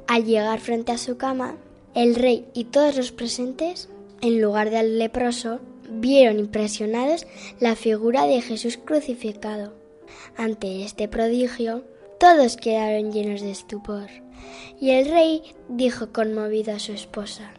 Al 0.09 0.25
llegar 0.25 0.59
frente 0.59 0.90
a 0.90 0.99
su 0.99 1.16
cama, 1.16 1.57
el 1.94 2.16
rey 2.16 2.49
y 2.53 2.64
todos 2.64 2.97
los 2.97 3.12
presentes, 3.12 3.88
en 4.23 4.42
lugar 4.42 4.71
del 4.71 4.99
leproso, 4.99 5.61
vieron 5.88 6.40
impresionados 6.40 7.29
la 7.61 7.77
figura 7.77 8.27
de 8.27 8.42
Jesús 8.42 8.77
crucificado. 8.77 9.73
Ante 10.37 10.83
este 10.83 11.07
prodigio, 11.07 11.85
todos 12.18 12.57
quedaron 12.57 13.12
llenos 13.12 13.40
de 13.40 13.53
estupor, 13.53 14.09
y 14.81 14.90
el 14.90 15.09
rey 15.09 15.42
dijo 15.68 16.12
conmovido 16.12 16.75
a 16.75 16.81
su 16.81 16.90
esposa, 16.90 17.53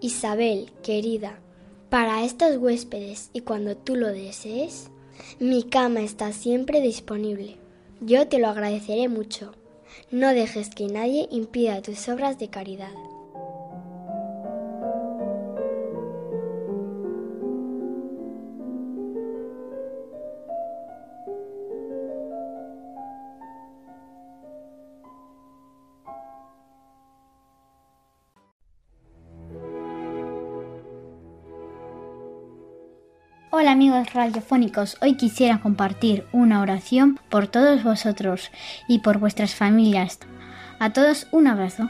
Isabel, 0.00 0.72
querida, 0.82 1.40
para 1.90 2.24
estos 2.24 2.56
huéspedes 2.56 3.28
y 3.34 3.42
cuando 3.42 3.76
tú 3.76 3.96
lo 3.96 4.08
desees, 4.08 4.88
mi 5.40 5.62
cama 5.62 6.00
está 6.00 6.32
siempre 6.32 6.80
disponible. 6.80 7.62
Yo 8.06 8.28
te 8.28 8.38
lo 8.38 8.48
agradeceré 8.48 9.08
mucho. 9.08 9.52
No 10.10 10.34
dejes 10.34 10.68
que 10.68 10.88
nadie 10.88 11.26
impida 11.30 11.80
tus 11.80 12.06
obras 12.10 12.38
de 12.38 12.48
caridad. 12.50 12.92
Hola 33.64 33.72
amigos 33.72 34.12
radiofónicos, 34.12 34.98
hoy 35.00 35.16
quisiera 35.16 35.58
compartir 35.58 36.26
una 36.32 36.60
oración 36.60 37.18
por 37.30 37.46
todos 37.46 37.82
vosotros 37.82 38.50
y 38.88 38.98
por 38.98 39.16
vuestras 39.16 39.54
familias. 39.54 40.18
A 40.78 40.92
todos 40.92 41.28
un 41.32 41.46
abrazo. 41.46 41.88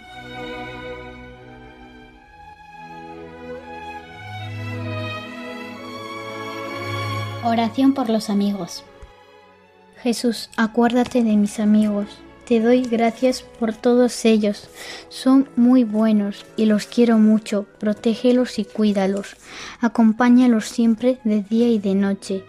Oración 7.43 7.93
por 7.93 8.09
los 8.09 8.31
amigos. 8.31 8.85
Jesús, 10.01 10.51
acuérdate 10.57 11.25
de 11.25 11.37
mis 11.37 11.59
amigos. 11.59 12.21
Te 12.47 12.61
doy 12.61 12.83
gracias 12.83 13.43
por 13.43 13.73
todos 13.73 14.25
ellos. 14.27 14.69
Son 15.09 15.49
muy 15.57 15.85
buenos 15.85 16.45
y 16.57 16.67
los 16.67 16.87
quiero 16.87 17.19
mucho. 17.19 17.67
Protégelos 17.79 18.59
y 18.59 18.67
cuídalos. 18.67 19.37
Acompáñalos 19.81 20.67
siempre 20.67 21.19
de 21.25 21.43
día 21.43 21.69
y 21.69 21.79
de 21.79 21.95
noche. 21.95 22.45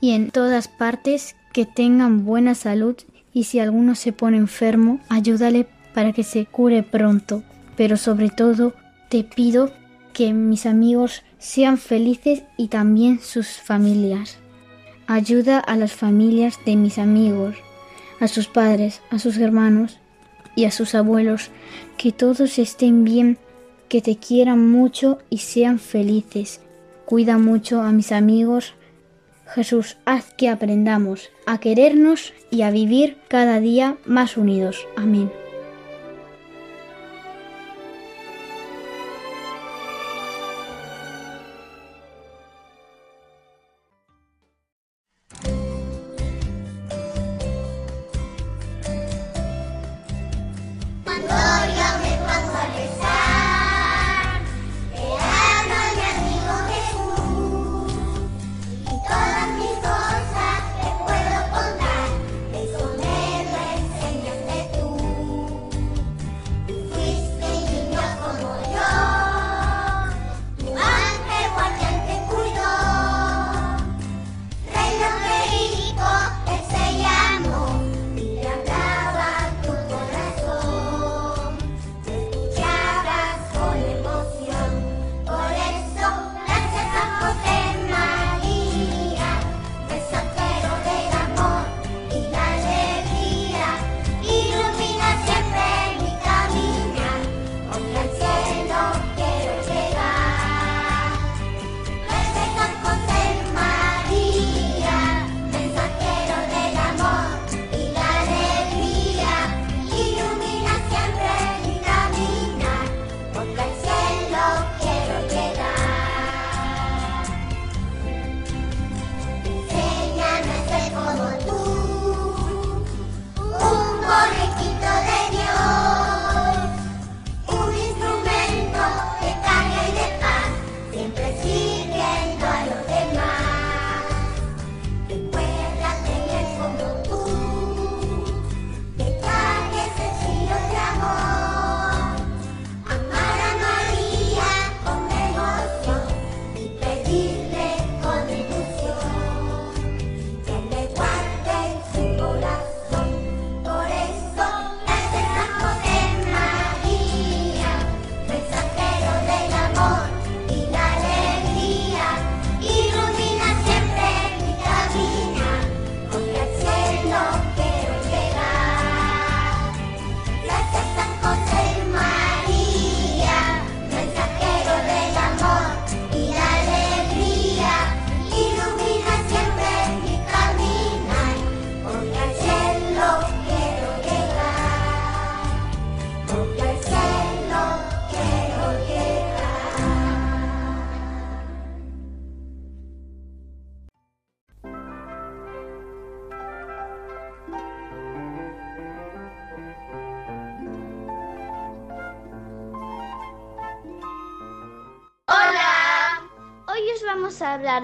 Y 0.00 0.12
en 0.12 0.30
todas 0.30 0.68
partes 0.68 1.36
que 1.52 1.66
tengan 1.66 2.24
buena 2.24 2.54
salud 2.54 2.96
y 3.34 3.44
si 3.44 3.58
alguno 3.58 3.94
se 3.94 4.12
pone 4.12 4.38
enfermo, 4.38 5.00
ayúdale 5.10 5.66
para 5.92 6.14
que 6.14 6.22
se 6.22 6.46
cure 6.46 6.82
pronto. 6.82 7.42
Pero 7.76 7.98
sobre 7.98 8.30
todo, 8.30 8.72
te 9.10 9.22
pido 9.22 9.70
que 10.14 10.32
mis 10.32 10.64
amigos 10.64 11.24
sean 11.38 11.76
felices 11.76 12.42
y 12.56 12.68
también 12.68 13.20
sus 13.20 13.48
familias. 13.48 14.38
Ayuda 15.06 15.58
a 15.58 15.76
las 15.76 15.92
familias 15.92 16.58
de 16.64 16.76
mis 16.76 16.98
amigos 16.98 17.54
a 18.20 18.28
sus 18.28 18.48
padres, 18.48 19.00
a 19.10 19.18
sus 19.18 19.38
hermanos 19.38 19.98
y 20.54 20.64
a 20.64 20.70
sus 20.70 20.94
abuelos, 20.94 21.50
que 21.96 22.12
todos 22.12 22.58
estén 22.58 23.04
bien, 23.04 23.38
que 23.88 24.02
te 24.02 24.16
quieran 24.16 24.68
mucho 24.68 25.18
y 25.30 25.38
sean 25.38 25.78
felices. 25.78 26.60
Cuida 27.04 27.38
mucho 27.38 27.80
a 27.80 27.92
mis 27.92 28.12
amigos. 28.12 28.74
Jesús, 29.46 29.96
haz 30.04 30.34
que 30.34 30.48
aprendamos 30.48 31.30
a 31.46 31.58
querernos 31.58 32.34
y 32.50 32.62
a 32.62 32.70
vivir 32.70 33.16
cada 33.28 33.60
día 33.60 33.96
más 34.04 34.36
unidos. 34.36 34.86
Amén. 34.96 35.30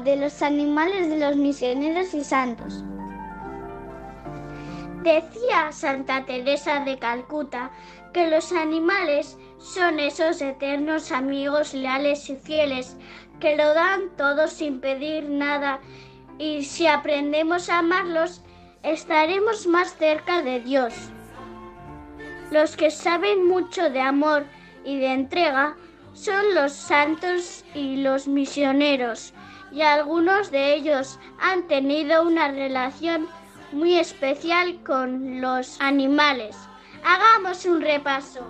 De 0.03 0.17
los 0.17 0.43
animales 0.43 1.09
de 1.09 1.19
los 1.19 1.37
misioneros 1.37 2.15
y 2.15 2.25
santos. 2.25 2.83
Decía 5.03 5.71
Santa 5.71 6.25
Teresa 6.25 6.81
de 6.81 6.99
Calcuta 6.99 7.71
que 8.13 8.31
los 8.31 8.53
animales 8.53 9.37
son 9.59 10.01
esos 10.01 10.41
eternos 10.41 11.13
amigos 11.13 11.75
leales 11.75 12.31
y 12.31 12.37
fieles 12.37 12.97
que 13.39 13.57
lo 13.57 13.75
dan 13.75 14.11
todo 14.17 14.49
sin 14.49 14.81
pedir 14.81 15.29
nada 15.29 15.81
y 16.39 16.65
si 16.65 16.87
aprendemos 16.87 17.69
a 17.69 17.81
amarlos 17.81 18.43
estaremos 18.83 19.67
más 19.67 19.95
cerca 19.97 20.43
de 20.43 20.61
Dios. 20.61 20.95
Los 22.51 22.77
que 22.77 22.91
saben 22.91 23.47
mucho 23.47 23.91
de 23.91 24.01
amor 24.01 24.45
y 24.85 24.99
de 24.99 25.13
entrega 25.13 25.77
son 26.13 26.55
los 26.55 26.73
santos 26.73 27.65
y 27.75 27.97
los 27.97 28.29
misioneros 28.29 29.35
y 29.75 29.83
algunos 29.83 30.53
de 30.53 30.75
ellos 30.75 31.19
han 31.41 31.67
tenido 31.67 32.23
una 32.23 32.49
relación 32.49 33.27
muy 33.73 33.97
especial 33.99 34.81
con 34.85 35.41
los 35.41 35.81
animales. 35.81 36.57
Hagamos 37.05 37.65
un 37.65 37.81
repaso. 37.81 38.47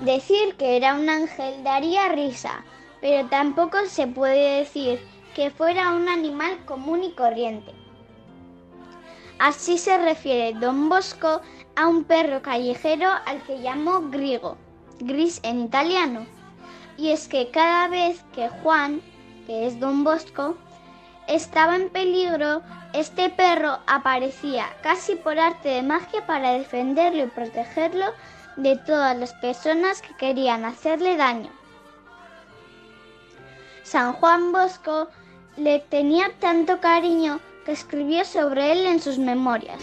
Decir 0.00 0.54
que 0.56 0.78
era 0.78 0.94
un 0.94 1.10
ángel 1.10 1.62
daría 1.62 2.08
risa, 2.08 2.64
pero 3.02 3.28
tampoco 3.28 3.76
se 3.86 4.06
puede 4.06 4.60
decir 4.60 5.06
que 5.34 5.50
fuera 5.50 5.92
un 5.92 6.08
animal 6.08 6.64
común 6.64 7.04
y 7.04 7.12
corriente. 7.12 7.74
Así 9.38 9.76
se 9.76 9.98
refiere 9.98 10.58
don 10.58 10.88
Bosco 10.88 11.42
a 11.76 11.86
un 11.86 12.04
perro 12.04 12.40
callejero 12.40 13.10
al 13.26 13.42
que 13.42 13.60
llamó 13.60 14.00
Grigo, 14.08 14.56
gris 15.00 15.40
en 15.42 15.60
italiano. 15.60 16.26
Y 16.96 17.10
es 17.10 17.28
que 17.28 17.50
cada 17.50 17.88
vez 17.88 18.24
que 18.34 18.48
Juan, 18.48 19.00
que 19.46 19.66
es 19.66 19.78
don 19.78 20.04
Bosco, 20.04 20.56
estaba 21.28 21.76
en 21.76 21.90
peligro, 21.90 22.62
este 22.92 23.28
perro 23.30 23.78
aparecía 23.86 24.66
casi 24.82 25.14
por 25.14 25.38
arte 25.38 25.68
de 25.68 25.82
magia 25.82 26.26
para 26.26 26.52
defenderlo 26.52 27.24
y 27.24 27.28
protegerlo 27.28 28.06
de 28.56 28.76
todas 28.76 29.16
las 29.16 29.34
personas 29.34 30.02
que 30.02 30.16
querían 30.16 30.64
hacerle 30.64 31.16
daño. 31.16 31.50
San 33.84 34.12
Juan 34.14 34.52
Bosco 34.52 35.08
le 35.56 35.80
tenía 35.80 36.30
tanto 36.40 36.80
cariño 36.80 37.40
que 37.64 37.72
escribió 37.72 38.24
sobre 38.24 38.72
él 38.72 38.86
en 38.86 39.00
sus 39.00 39.18
memorias. 39.18 39.80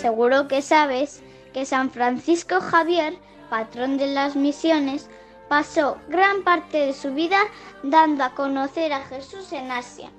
Seguro 0.00 0.48
que 0.48 0.62
sabes 0.62 1.22
que 1.52 1.66
San 1.66 1.90
Francisco 1.90 2.62
Javier, 2.62 3.18
patrón 3.50 3.98
de 3.98 4.06
las 4.06 4.34
misiones, 4.34 5.10
pasó 5.46 5.98
gran 6.08 6.42
parte 6.42 6.86
de 6.86 6.94
su 6.94 7.12
vida 7.12 7.38
dando 7.82 8.24
a 8.24 8.34
conocer 8.34 8.94
a 8.94 9.04
Jesús 9.04 9.52
en 9.52 9.70
Asia. 9.70 10.10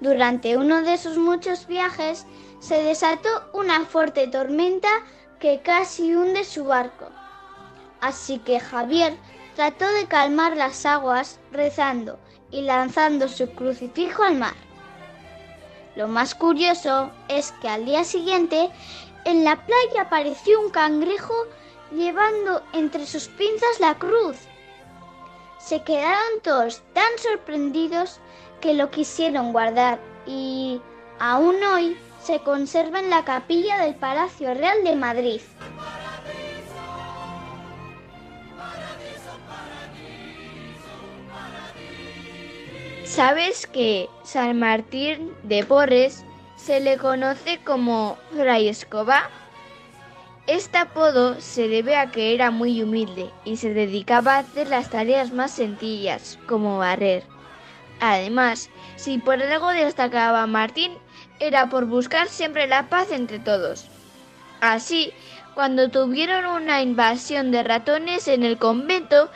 Durante 0.00 0.56
uno 0.56 0.82
de 0.82 0.98
sus 0.98 1.16
muchos 1.16 1.68
viajes 1.68 2.26
se 2.58 2.82
desató 2.82 3.28
una 3.52 3.84
fuerte 3.84 4.26
tormenta 4.26 4.88
que 5.38 5.60
casi 5.60 6.16
hunde 6.16 6.42
su 6.42 6.64
barco. 6.64 7.06
Así 8.00 8.40
que 8.40 8.58
Javier 8.58 9.16
trató 9.54 9.86
de 9.92 10.06
calmar 10.06 10.56
las 10.56 10.84
aguas 10.86 11.38
rezando 11.52 12.18
y 12.50 12.62
lanzando 12.62 13.28
su 13.28 13.48
crucifijo 13.52 14.24
al 14.24 14.36
mar. 14.36 14.54
Lo 15.96 16.08
más 16.08 16.34
curioso 16.34 17.10
es 17.28 17.52
que 17.52 17.68
al 17.68 17.86
día 17.86 18.04
siguiente 18.04 18.70
en 19.24 19.44
la 19.44 19.56
playa 19.64 20.02
apareció 20.02 20.60
un 20.60 20.70
cangrejo 20.70 21.34
llevando 21.90 22.62
entre 22.74 23.06
sus 23.06 23.28
pinzas 23.28 23.80
la 23.80 23.98
cruz. 23.98 24.36
Se 25.58 25.82
quedaron 25.82 26.40
todos 26.42 26.82
tan 26.92 27.18
sorprendidos 27.18 28.20
que 28.60 28.74
lo 28.74 28.90
quisieron 28.90 29.52
guardar 29.52 29.98
y 30.26 30.80
aún 31.18 31.56
hoy 31.64 31.96
se 32.22 32.40
conserva 32.40 33.00
en 33.00 33.08
la 33.08 33.24
capilla 33.24 33.78
del 33.78 33.94
Palacio 33.94 34.52
Real 34.52 34.84
de 34.84 34.96
Madrid. 34.96 35.40
¿Sabes 43.06 43.68
que 43.68 44.10
San 44.24 44.58
Martín 44.58 45.32
de 45.44 45.64
Porres 45.64 46.24
se 46.56 46.80
le 46.80 46.98
conoce 46.98 47.60
como 47.64 48.18
Fray 48.32 48.68
Escoba? 48.68 49.30
Este 50.48 50.78
apodo 50.78 51.40
se 51.40 51.68
debe 51.68 51.96
a 51.96 52.10
que 52.10 52.34
era 52.34 52.50
muy 52.50 52.82
humilde 52.82 53.30
y 53.44 53.58
se 53.58 53.72
dedicaba 53.72 54.34
a 54.34 54.38
hacer 54.40 54.68
las 54.68 54.90
tareas 54.90 55.32
más 55.32 55.52
sencillas, 55.52 56.36
como 56.48 56.78
barrer. 56.78 57.22
Además, 58.00 58.70
si 58.96 59.18
por 59.18 59.40
algo 59.40 59.70
destacaba 59.70 60.46
Martín, 60.48 60.92
era 61.38 61.68
por 61.68 61.86
buscar 61.86 62.28
siempre 62.28 62.66
la 62.66 62.88
paz 62.88 63.12
entre 63.12 63.38
todos. 63.38 63.86
Así, 64.60 65.12
cuando 65.54 65.90
tuvieron 65.90 66.44
una 66.44 66.82
invasión 66.82 67.52
de 67.52 67.62
ratones 67.62 68.26
en 68.26 68.42
el 68.42 68.58
convento, 68.58 69.30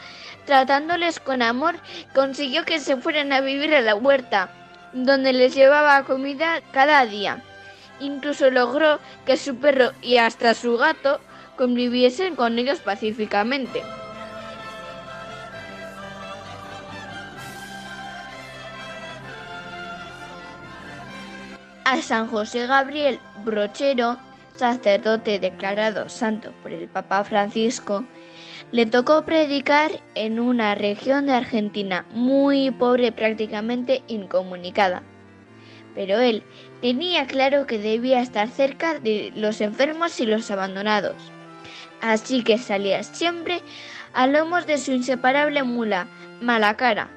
tratándoles 0.46 1.20
con 1.20 1.42
amor, 1.42 1.76
consiguió 2.14 2.64
que 2.64 2.80
se 2.80 2.96
fueran 2.96 3.32
a 3.32 3.40
vivir 3.40 3.74
a 3.74 3.80
la 3.80 3.94
huerta, 3.94 4.50
donde 4.92 5.32
les 5.32 5.54
llevaba 5.54 6.04
comida 6.04 6.60
cada 6.72 7.06
día. 7.06 7.42
Incluso 8.00 8.50
logró 8.50 8.98
que 9.26 9.36
su 9.36 9.56
perro 9.56 9.92
y 10.02 10.16
hasta 10.16 10.54
su 10.54 10.76
gato 10.76 11.20
conviviesen 11.56 12.36
con 12.36 12.58
ellos 12.58 12.80
pacíficamente. 12.80 13.82
A 21.84 22.00
San 22.02 22.28
José 22.28 22.66
Gabriel 22.66 23.18
Brochero, 23.44 24.16
sacerdote 24.54 25.38
declarado 25.38 26.08
santo 26.08 26.52
por 26.62 26.72
el 26.72 26.88
Papa 26.88 27.24
Francisco, 27.24 28.04
le 28.72 28.86
tocó 28.86 29.24
predicar 29.24 29.90
en 30.14 30.38
una 30.38 30.74
región 30.74 31.26
de 31.26 31.32
Argentina 31.32 32.06
muy 32.12 32.70
pobre, 32.70 33.10
prácticamente 33.10 34.02
incomunicada. 34.06 35.02
Pero 35.94 36.18
él 36.20 36.44
tenía 36.80 37.26
claro 37.26 37.66
que 37.66 37.78
debía 37.78 38.20
estar 38.20 38.48
cerca 38.48 39.00
de 39.00 39.32
los 39.34 39.60
enfermos 39.60 40.20
y 40.20 40.26
los 40.26 40.50
abandonados. 40.50 41.16
Así 42.00 42.44
que 42.44 42.58
salía 42.58 43.02
siempre 43.02 43.60
a 44.12 44.26
lomos 44.26 44.66
de 44.66 44.78
su 44.78 44.92
inseparable 44.92 45.64
mula, 45.64 46.06
Malacara, 46.40 47.10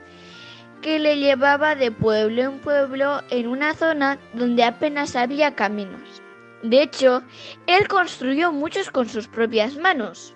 que 0.82 1.00
le 1.00 1.18
llevaba 1.18 1.76
de 1.76 1.92
pueblo 1.92 2.42
en 2.42 2.60
pueblo 2.60 3.22
en 3.30 3.48
una 3.48 3.76
zona 3.76 4.18
donde 4.34 4.64
apenas 4.64 5.16
había 5.16 5.56
caminos. 5.56 6.22
De 6.64 6.82
hecho, 6.82 7.22
él 7.68 7.88
construyó 7.88 8.52
muchos 8.52 8.90
con 8.90 9.08
sus 9.08 9.28
propias 9.28 9.78
manos. 9.78 10.36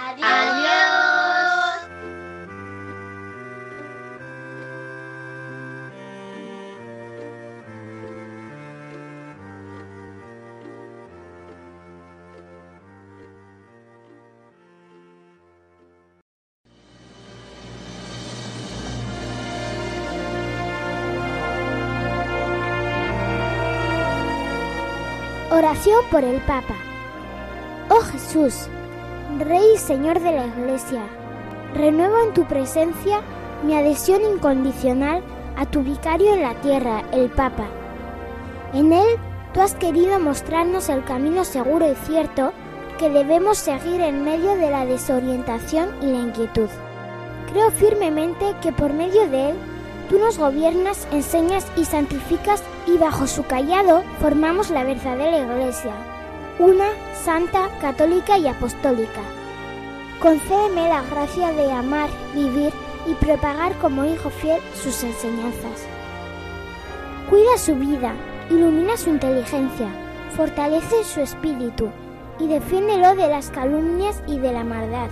Adiós. 0.00 0.78
Oración 25.50 26.04
por 26.10 26.22
el 26.22 26.40
Papa. 26.42 26.76
Oh 27.88 28.00
Jesús, 28.12 28.68
Rey 29.38 29.74
y 29.74 29.78
Señor 29.78 30.18
de 30.18 30.32
la 30.32 30.46
Iglesia, 30.46 31.02
renuevo 31.72 32.18
en 32.26 32.34
tu 32.34 32.44
presencia 32.44 33.20
mi 33.62 33.76
adhesión 33.76 34.22
incondicional 34.22 35.22
a 35.56 35.64
tu 35.64 35.84
vicario 35.84 36.34
en 36.34 36.42
la 36.42 36.54
tierra, 36.54 37.04
el 37.12 37.30
Papa. 37.30 37.66
En 38.74 38.92
él 38.92 39.06
tú 39.54 39.60
has 39.60 39.76
querido 39.76 40.18
mostrarnos 40.18 40.88
el 40.88 41.04
camino 41.04 41.44
seguro 41.44 41.88
y 41.88 41.94
cierto 42.06 42.52
que 42.98 43.10
debemos 43.10 43.58
seguir 43.58 44.00
en 44.00 44.24
medio 44.24 44.56
de 44.56 44.70
la 44.70 44.84
desorientación 44.84 45.90
y 46.02 46.06
la 46.06 46.18
inquietud. 46.18 46.68
Creo 47.52 47.70
firmemente 47.70 48.56
que 48.60 48.72
por 48.72 48.92
medio 48.92 49.28
de 49.28 49.50
él 49.50 49.56
tú 50.08 50.18
nos 50.18 50.36
gobiernas, 50.36 51.06
enseñas 51.12 51.64
y 51.76 51.84
santificas 51.84 52.64
y 52.88 52.98
bajo 52.98 53.28
su 53.28 53.44
callado 53.46 54.02
formamos 54.20 54.70
la 54.70 54.82
verdadera 54.82 55.38
Iglesia, 55.38 55.92
una, 56.58 56.88
santa, 57.14 57.68
católica 57.80 58.36
y 58.38 58.48
apostólica. 58.48 59.20
Concédeme 60.20 60.88
la 60.88 61.02
gracia 61.02 61.52
de 61.52 61.70
amar, 61.70 62.10
vivir 62.34 62.72
y 63.06 63.14
propagar 63.14 63.72
como 63.78 64.04
hijo 64.04 64.30
fiel 64.30 64.60
sus 64.74 65.04
enseñanzas. 65.04 65.86
Cuida 67.30 67.56
su 67.58 67.76
vida, 67.76 68.12
ilumina 68.50 68.96
su 68.96 69.10
inteligencia, 69.10 69.88
fortalece 70.36 71.04
su 71.04 71.20
espíritu 71.20 71.90
y 72.40 72.48
defiéndelo 72.48 73.14
de 73.14 73.28
las 73.28 73.50
calumnias 73.50 74.20
y 74.26 74.38
de 74.38 74.52
la 74.52 74.64
maldad. 74.64 75.10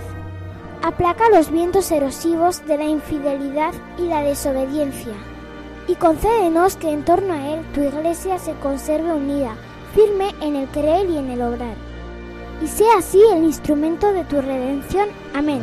Aplaca 0.83 1.29
los 1.29 1.49
vientos 1.49 1.89
erosivos 1.91 2.65
de 2.67 2.77
la 2.77 2.85
infidelidad 2.85 3.73
y 3.97 4.03
la 4.03 4.21
desobediencia. 4.21 5.13
Y 5.87 5.95
concédenos 5.95 6.75
que 6.75 6.91
en 6.91 7.05
torno 7.05 7.33
a 7.33 7.53
Él 7.53 7.65
tu 7.73 7.81
iglesia 7.81 8.37
se 8.37 8.53
conserve 8.55 9.13
unida, 9.13 9.55
firme 9.97 10.29
en 10.41 10.55
el 10.55 10.67
creer 10.67 11.09
y 11.09 11.17
en 11.17 11.31
el 11.31 11.41
obrar. 11.41 11.75
Y 12.61 12.67
sea 12.67 12.99
así 12.99 13.19
el 13.33 13.43
instrumento 13.43 14.13
de 14.13 14.23
tu 14.25 14.39
redención. 14.39 15.09
Amén. 15.33 15.61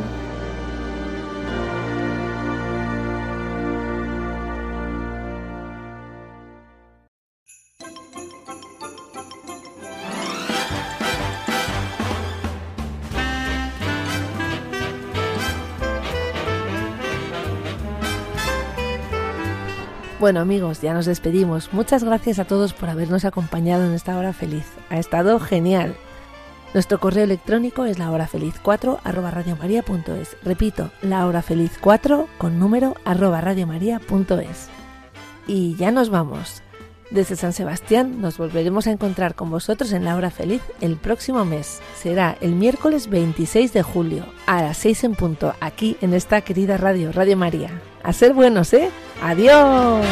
Bueno 20.17 20.39
amigos, 20.39 20.81
ya 20.81 20.93
nos 20.93 21.05
despedimos. 21.05 21.73
Muchas 21.73 22.05
gracias 22.05 22.39
a 22.39 22.45
todos 22.45 22.73
por 22.73 22.89
habernos 22.89 23.25
acompañado 23.25 23.85
en 23.85 23.91
esta 23.91 24.17
hora 24.17 24.31
feliz. 24.31 24.65
Ha 24.89 24.97
estado 24.97 25.41
genial. 25.41 25.93
Nuestro 26.73 27.01
correo 27.01 27.25
electrónico 27.25 27.83
es 27.83 27.99
lahorafeliz4 27.99 28.99
arroba 29.03 29.31
radiomaria.es. 29.31 30.37
Repito, 30.41 30.89
lahorafeliz4 31.03 32.27
con 32.37 32.59
número 32.59 32.95
arroba. 33.03 33.43
Y 35.47 35.75
ya 35.75 35.91
nos 35.91 36.09
vamos. 36.09 36.63
Desde 37.11 37.35
San 37.35 37.51
Sebastián 37.51 38.21
nos 38.21 38.37
volveremos 38.37 38.87
a 38.87 38.91
encontrar 38.91 39.35
con 39.35 39.51
vosotros 39.51 39.91
en 39.91 40.05
la 40.05 40.15
hora 40.15 40.31
feliz 40.31 40.61
el 40.79 40.95
próximo 40.95 41.43
mes. 41.43 41.81
Será 41.95 42.37
el 42.39 42.53
miércoles 42.55 43.09
26 43.09 43.73
de 43.73 43.83
julio 43.83 44.25
a 44.47 44.61
las 44.61 44.77
6 44.77 45.03
en 45.03 45.15
punto 45.15 45.53
aquí 45.59 45.97
en 46.01 46.13
esta 46.13 46.39
querida 46.39 46.77
radio, 46.77 47.11
Radio 47.11 47.35
María. 47.35 47.69
A 48.05 48.13
ser 48.13 48.33
buenos, 48.33 48.71
¿eh? 48.73 48.91
Adiós. 49.23 50.05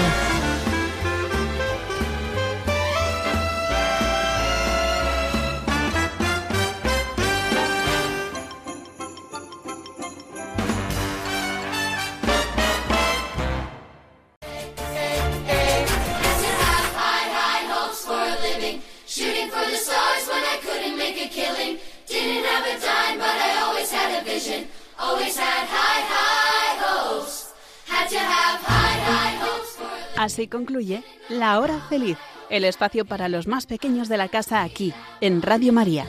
Concluye 30.54 31.04
La 31.30 31.60
Hora 31.60 31.80
Feliz, 31.90 32.18
el 32.52 32.64
espacio 32.64 33.06
para 33.06 33.28
los 33.28 33.48
más 33.48 33.66
pequeños 33.66 34.08
de 34.08 34.18
la 34.18 34.30
casa 34.30 34.62
aquí, 34.62 34.94
en 35.20 35.42
Radio 35.42 35.74
María. 35.74 36.06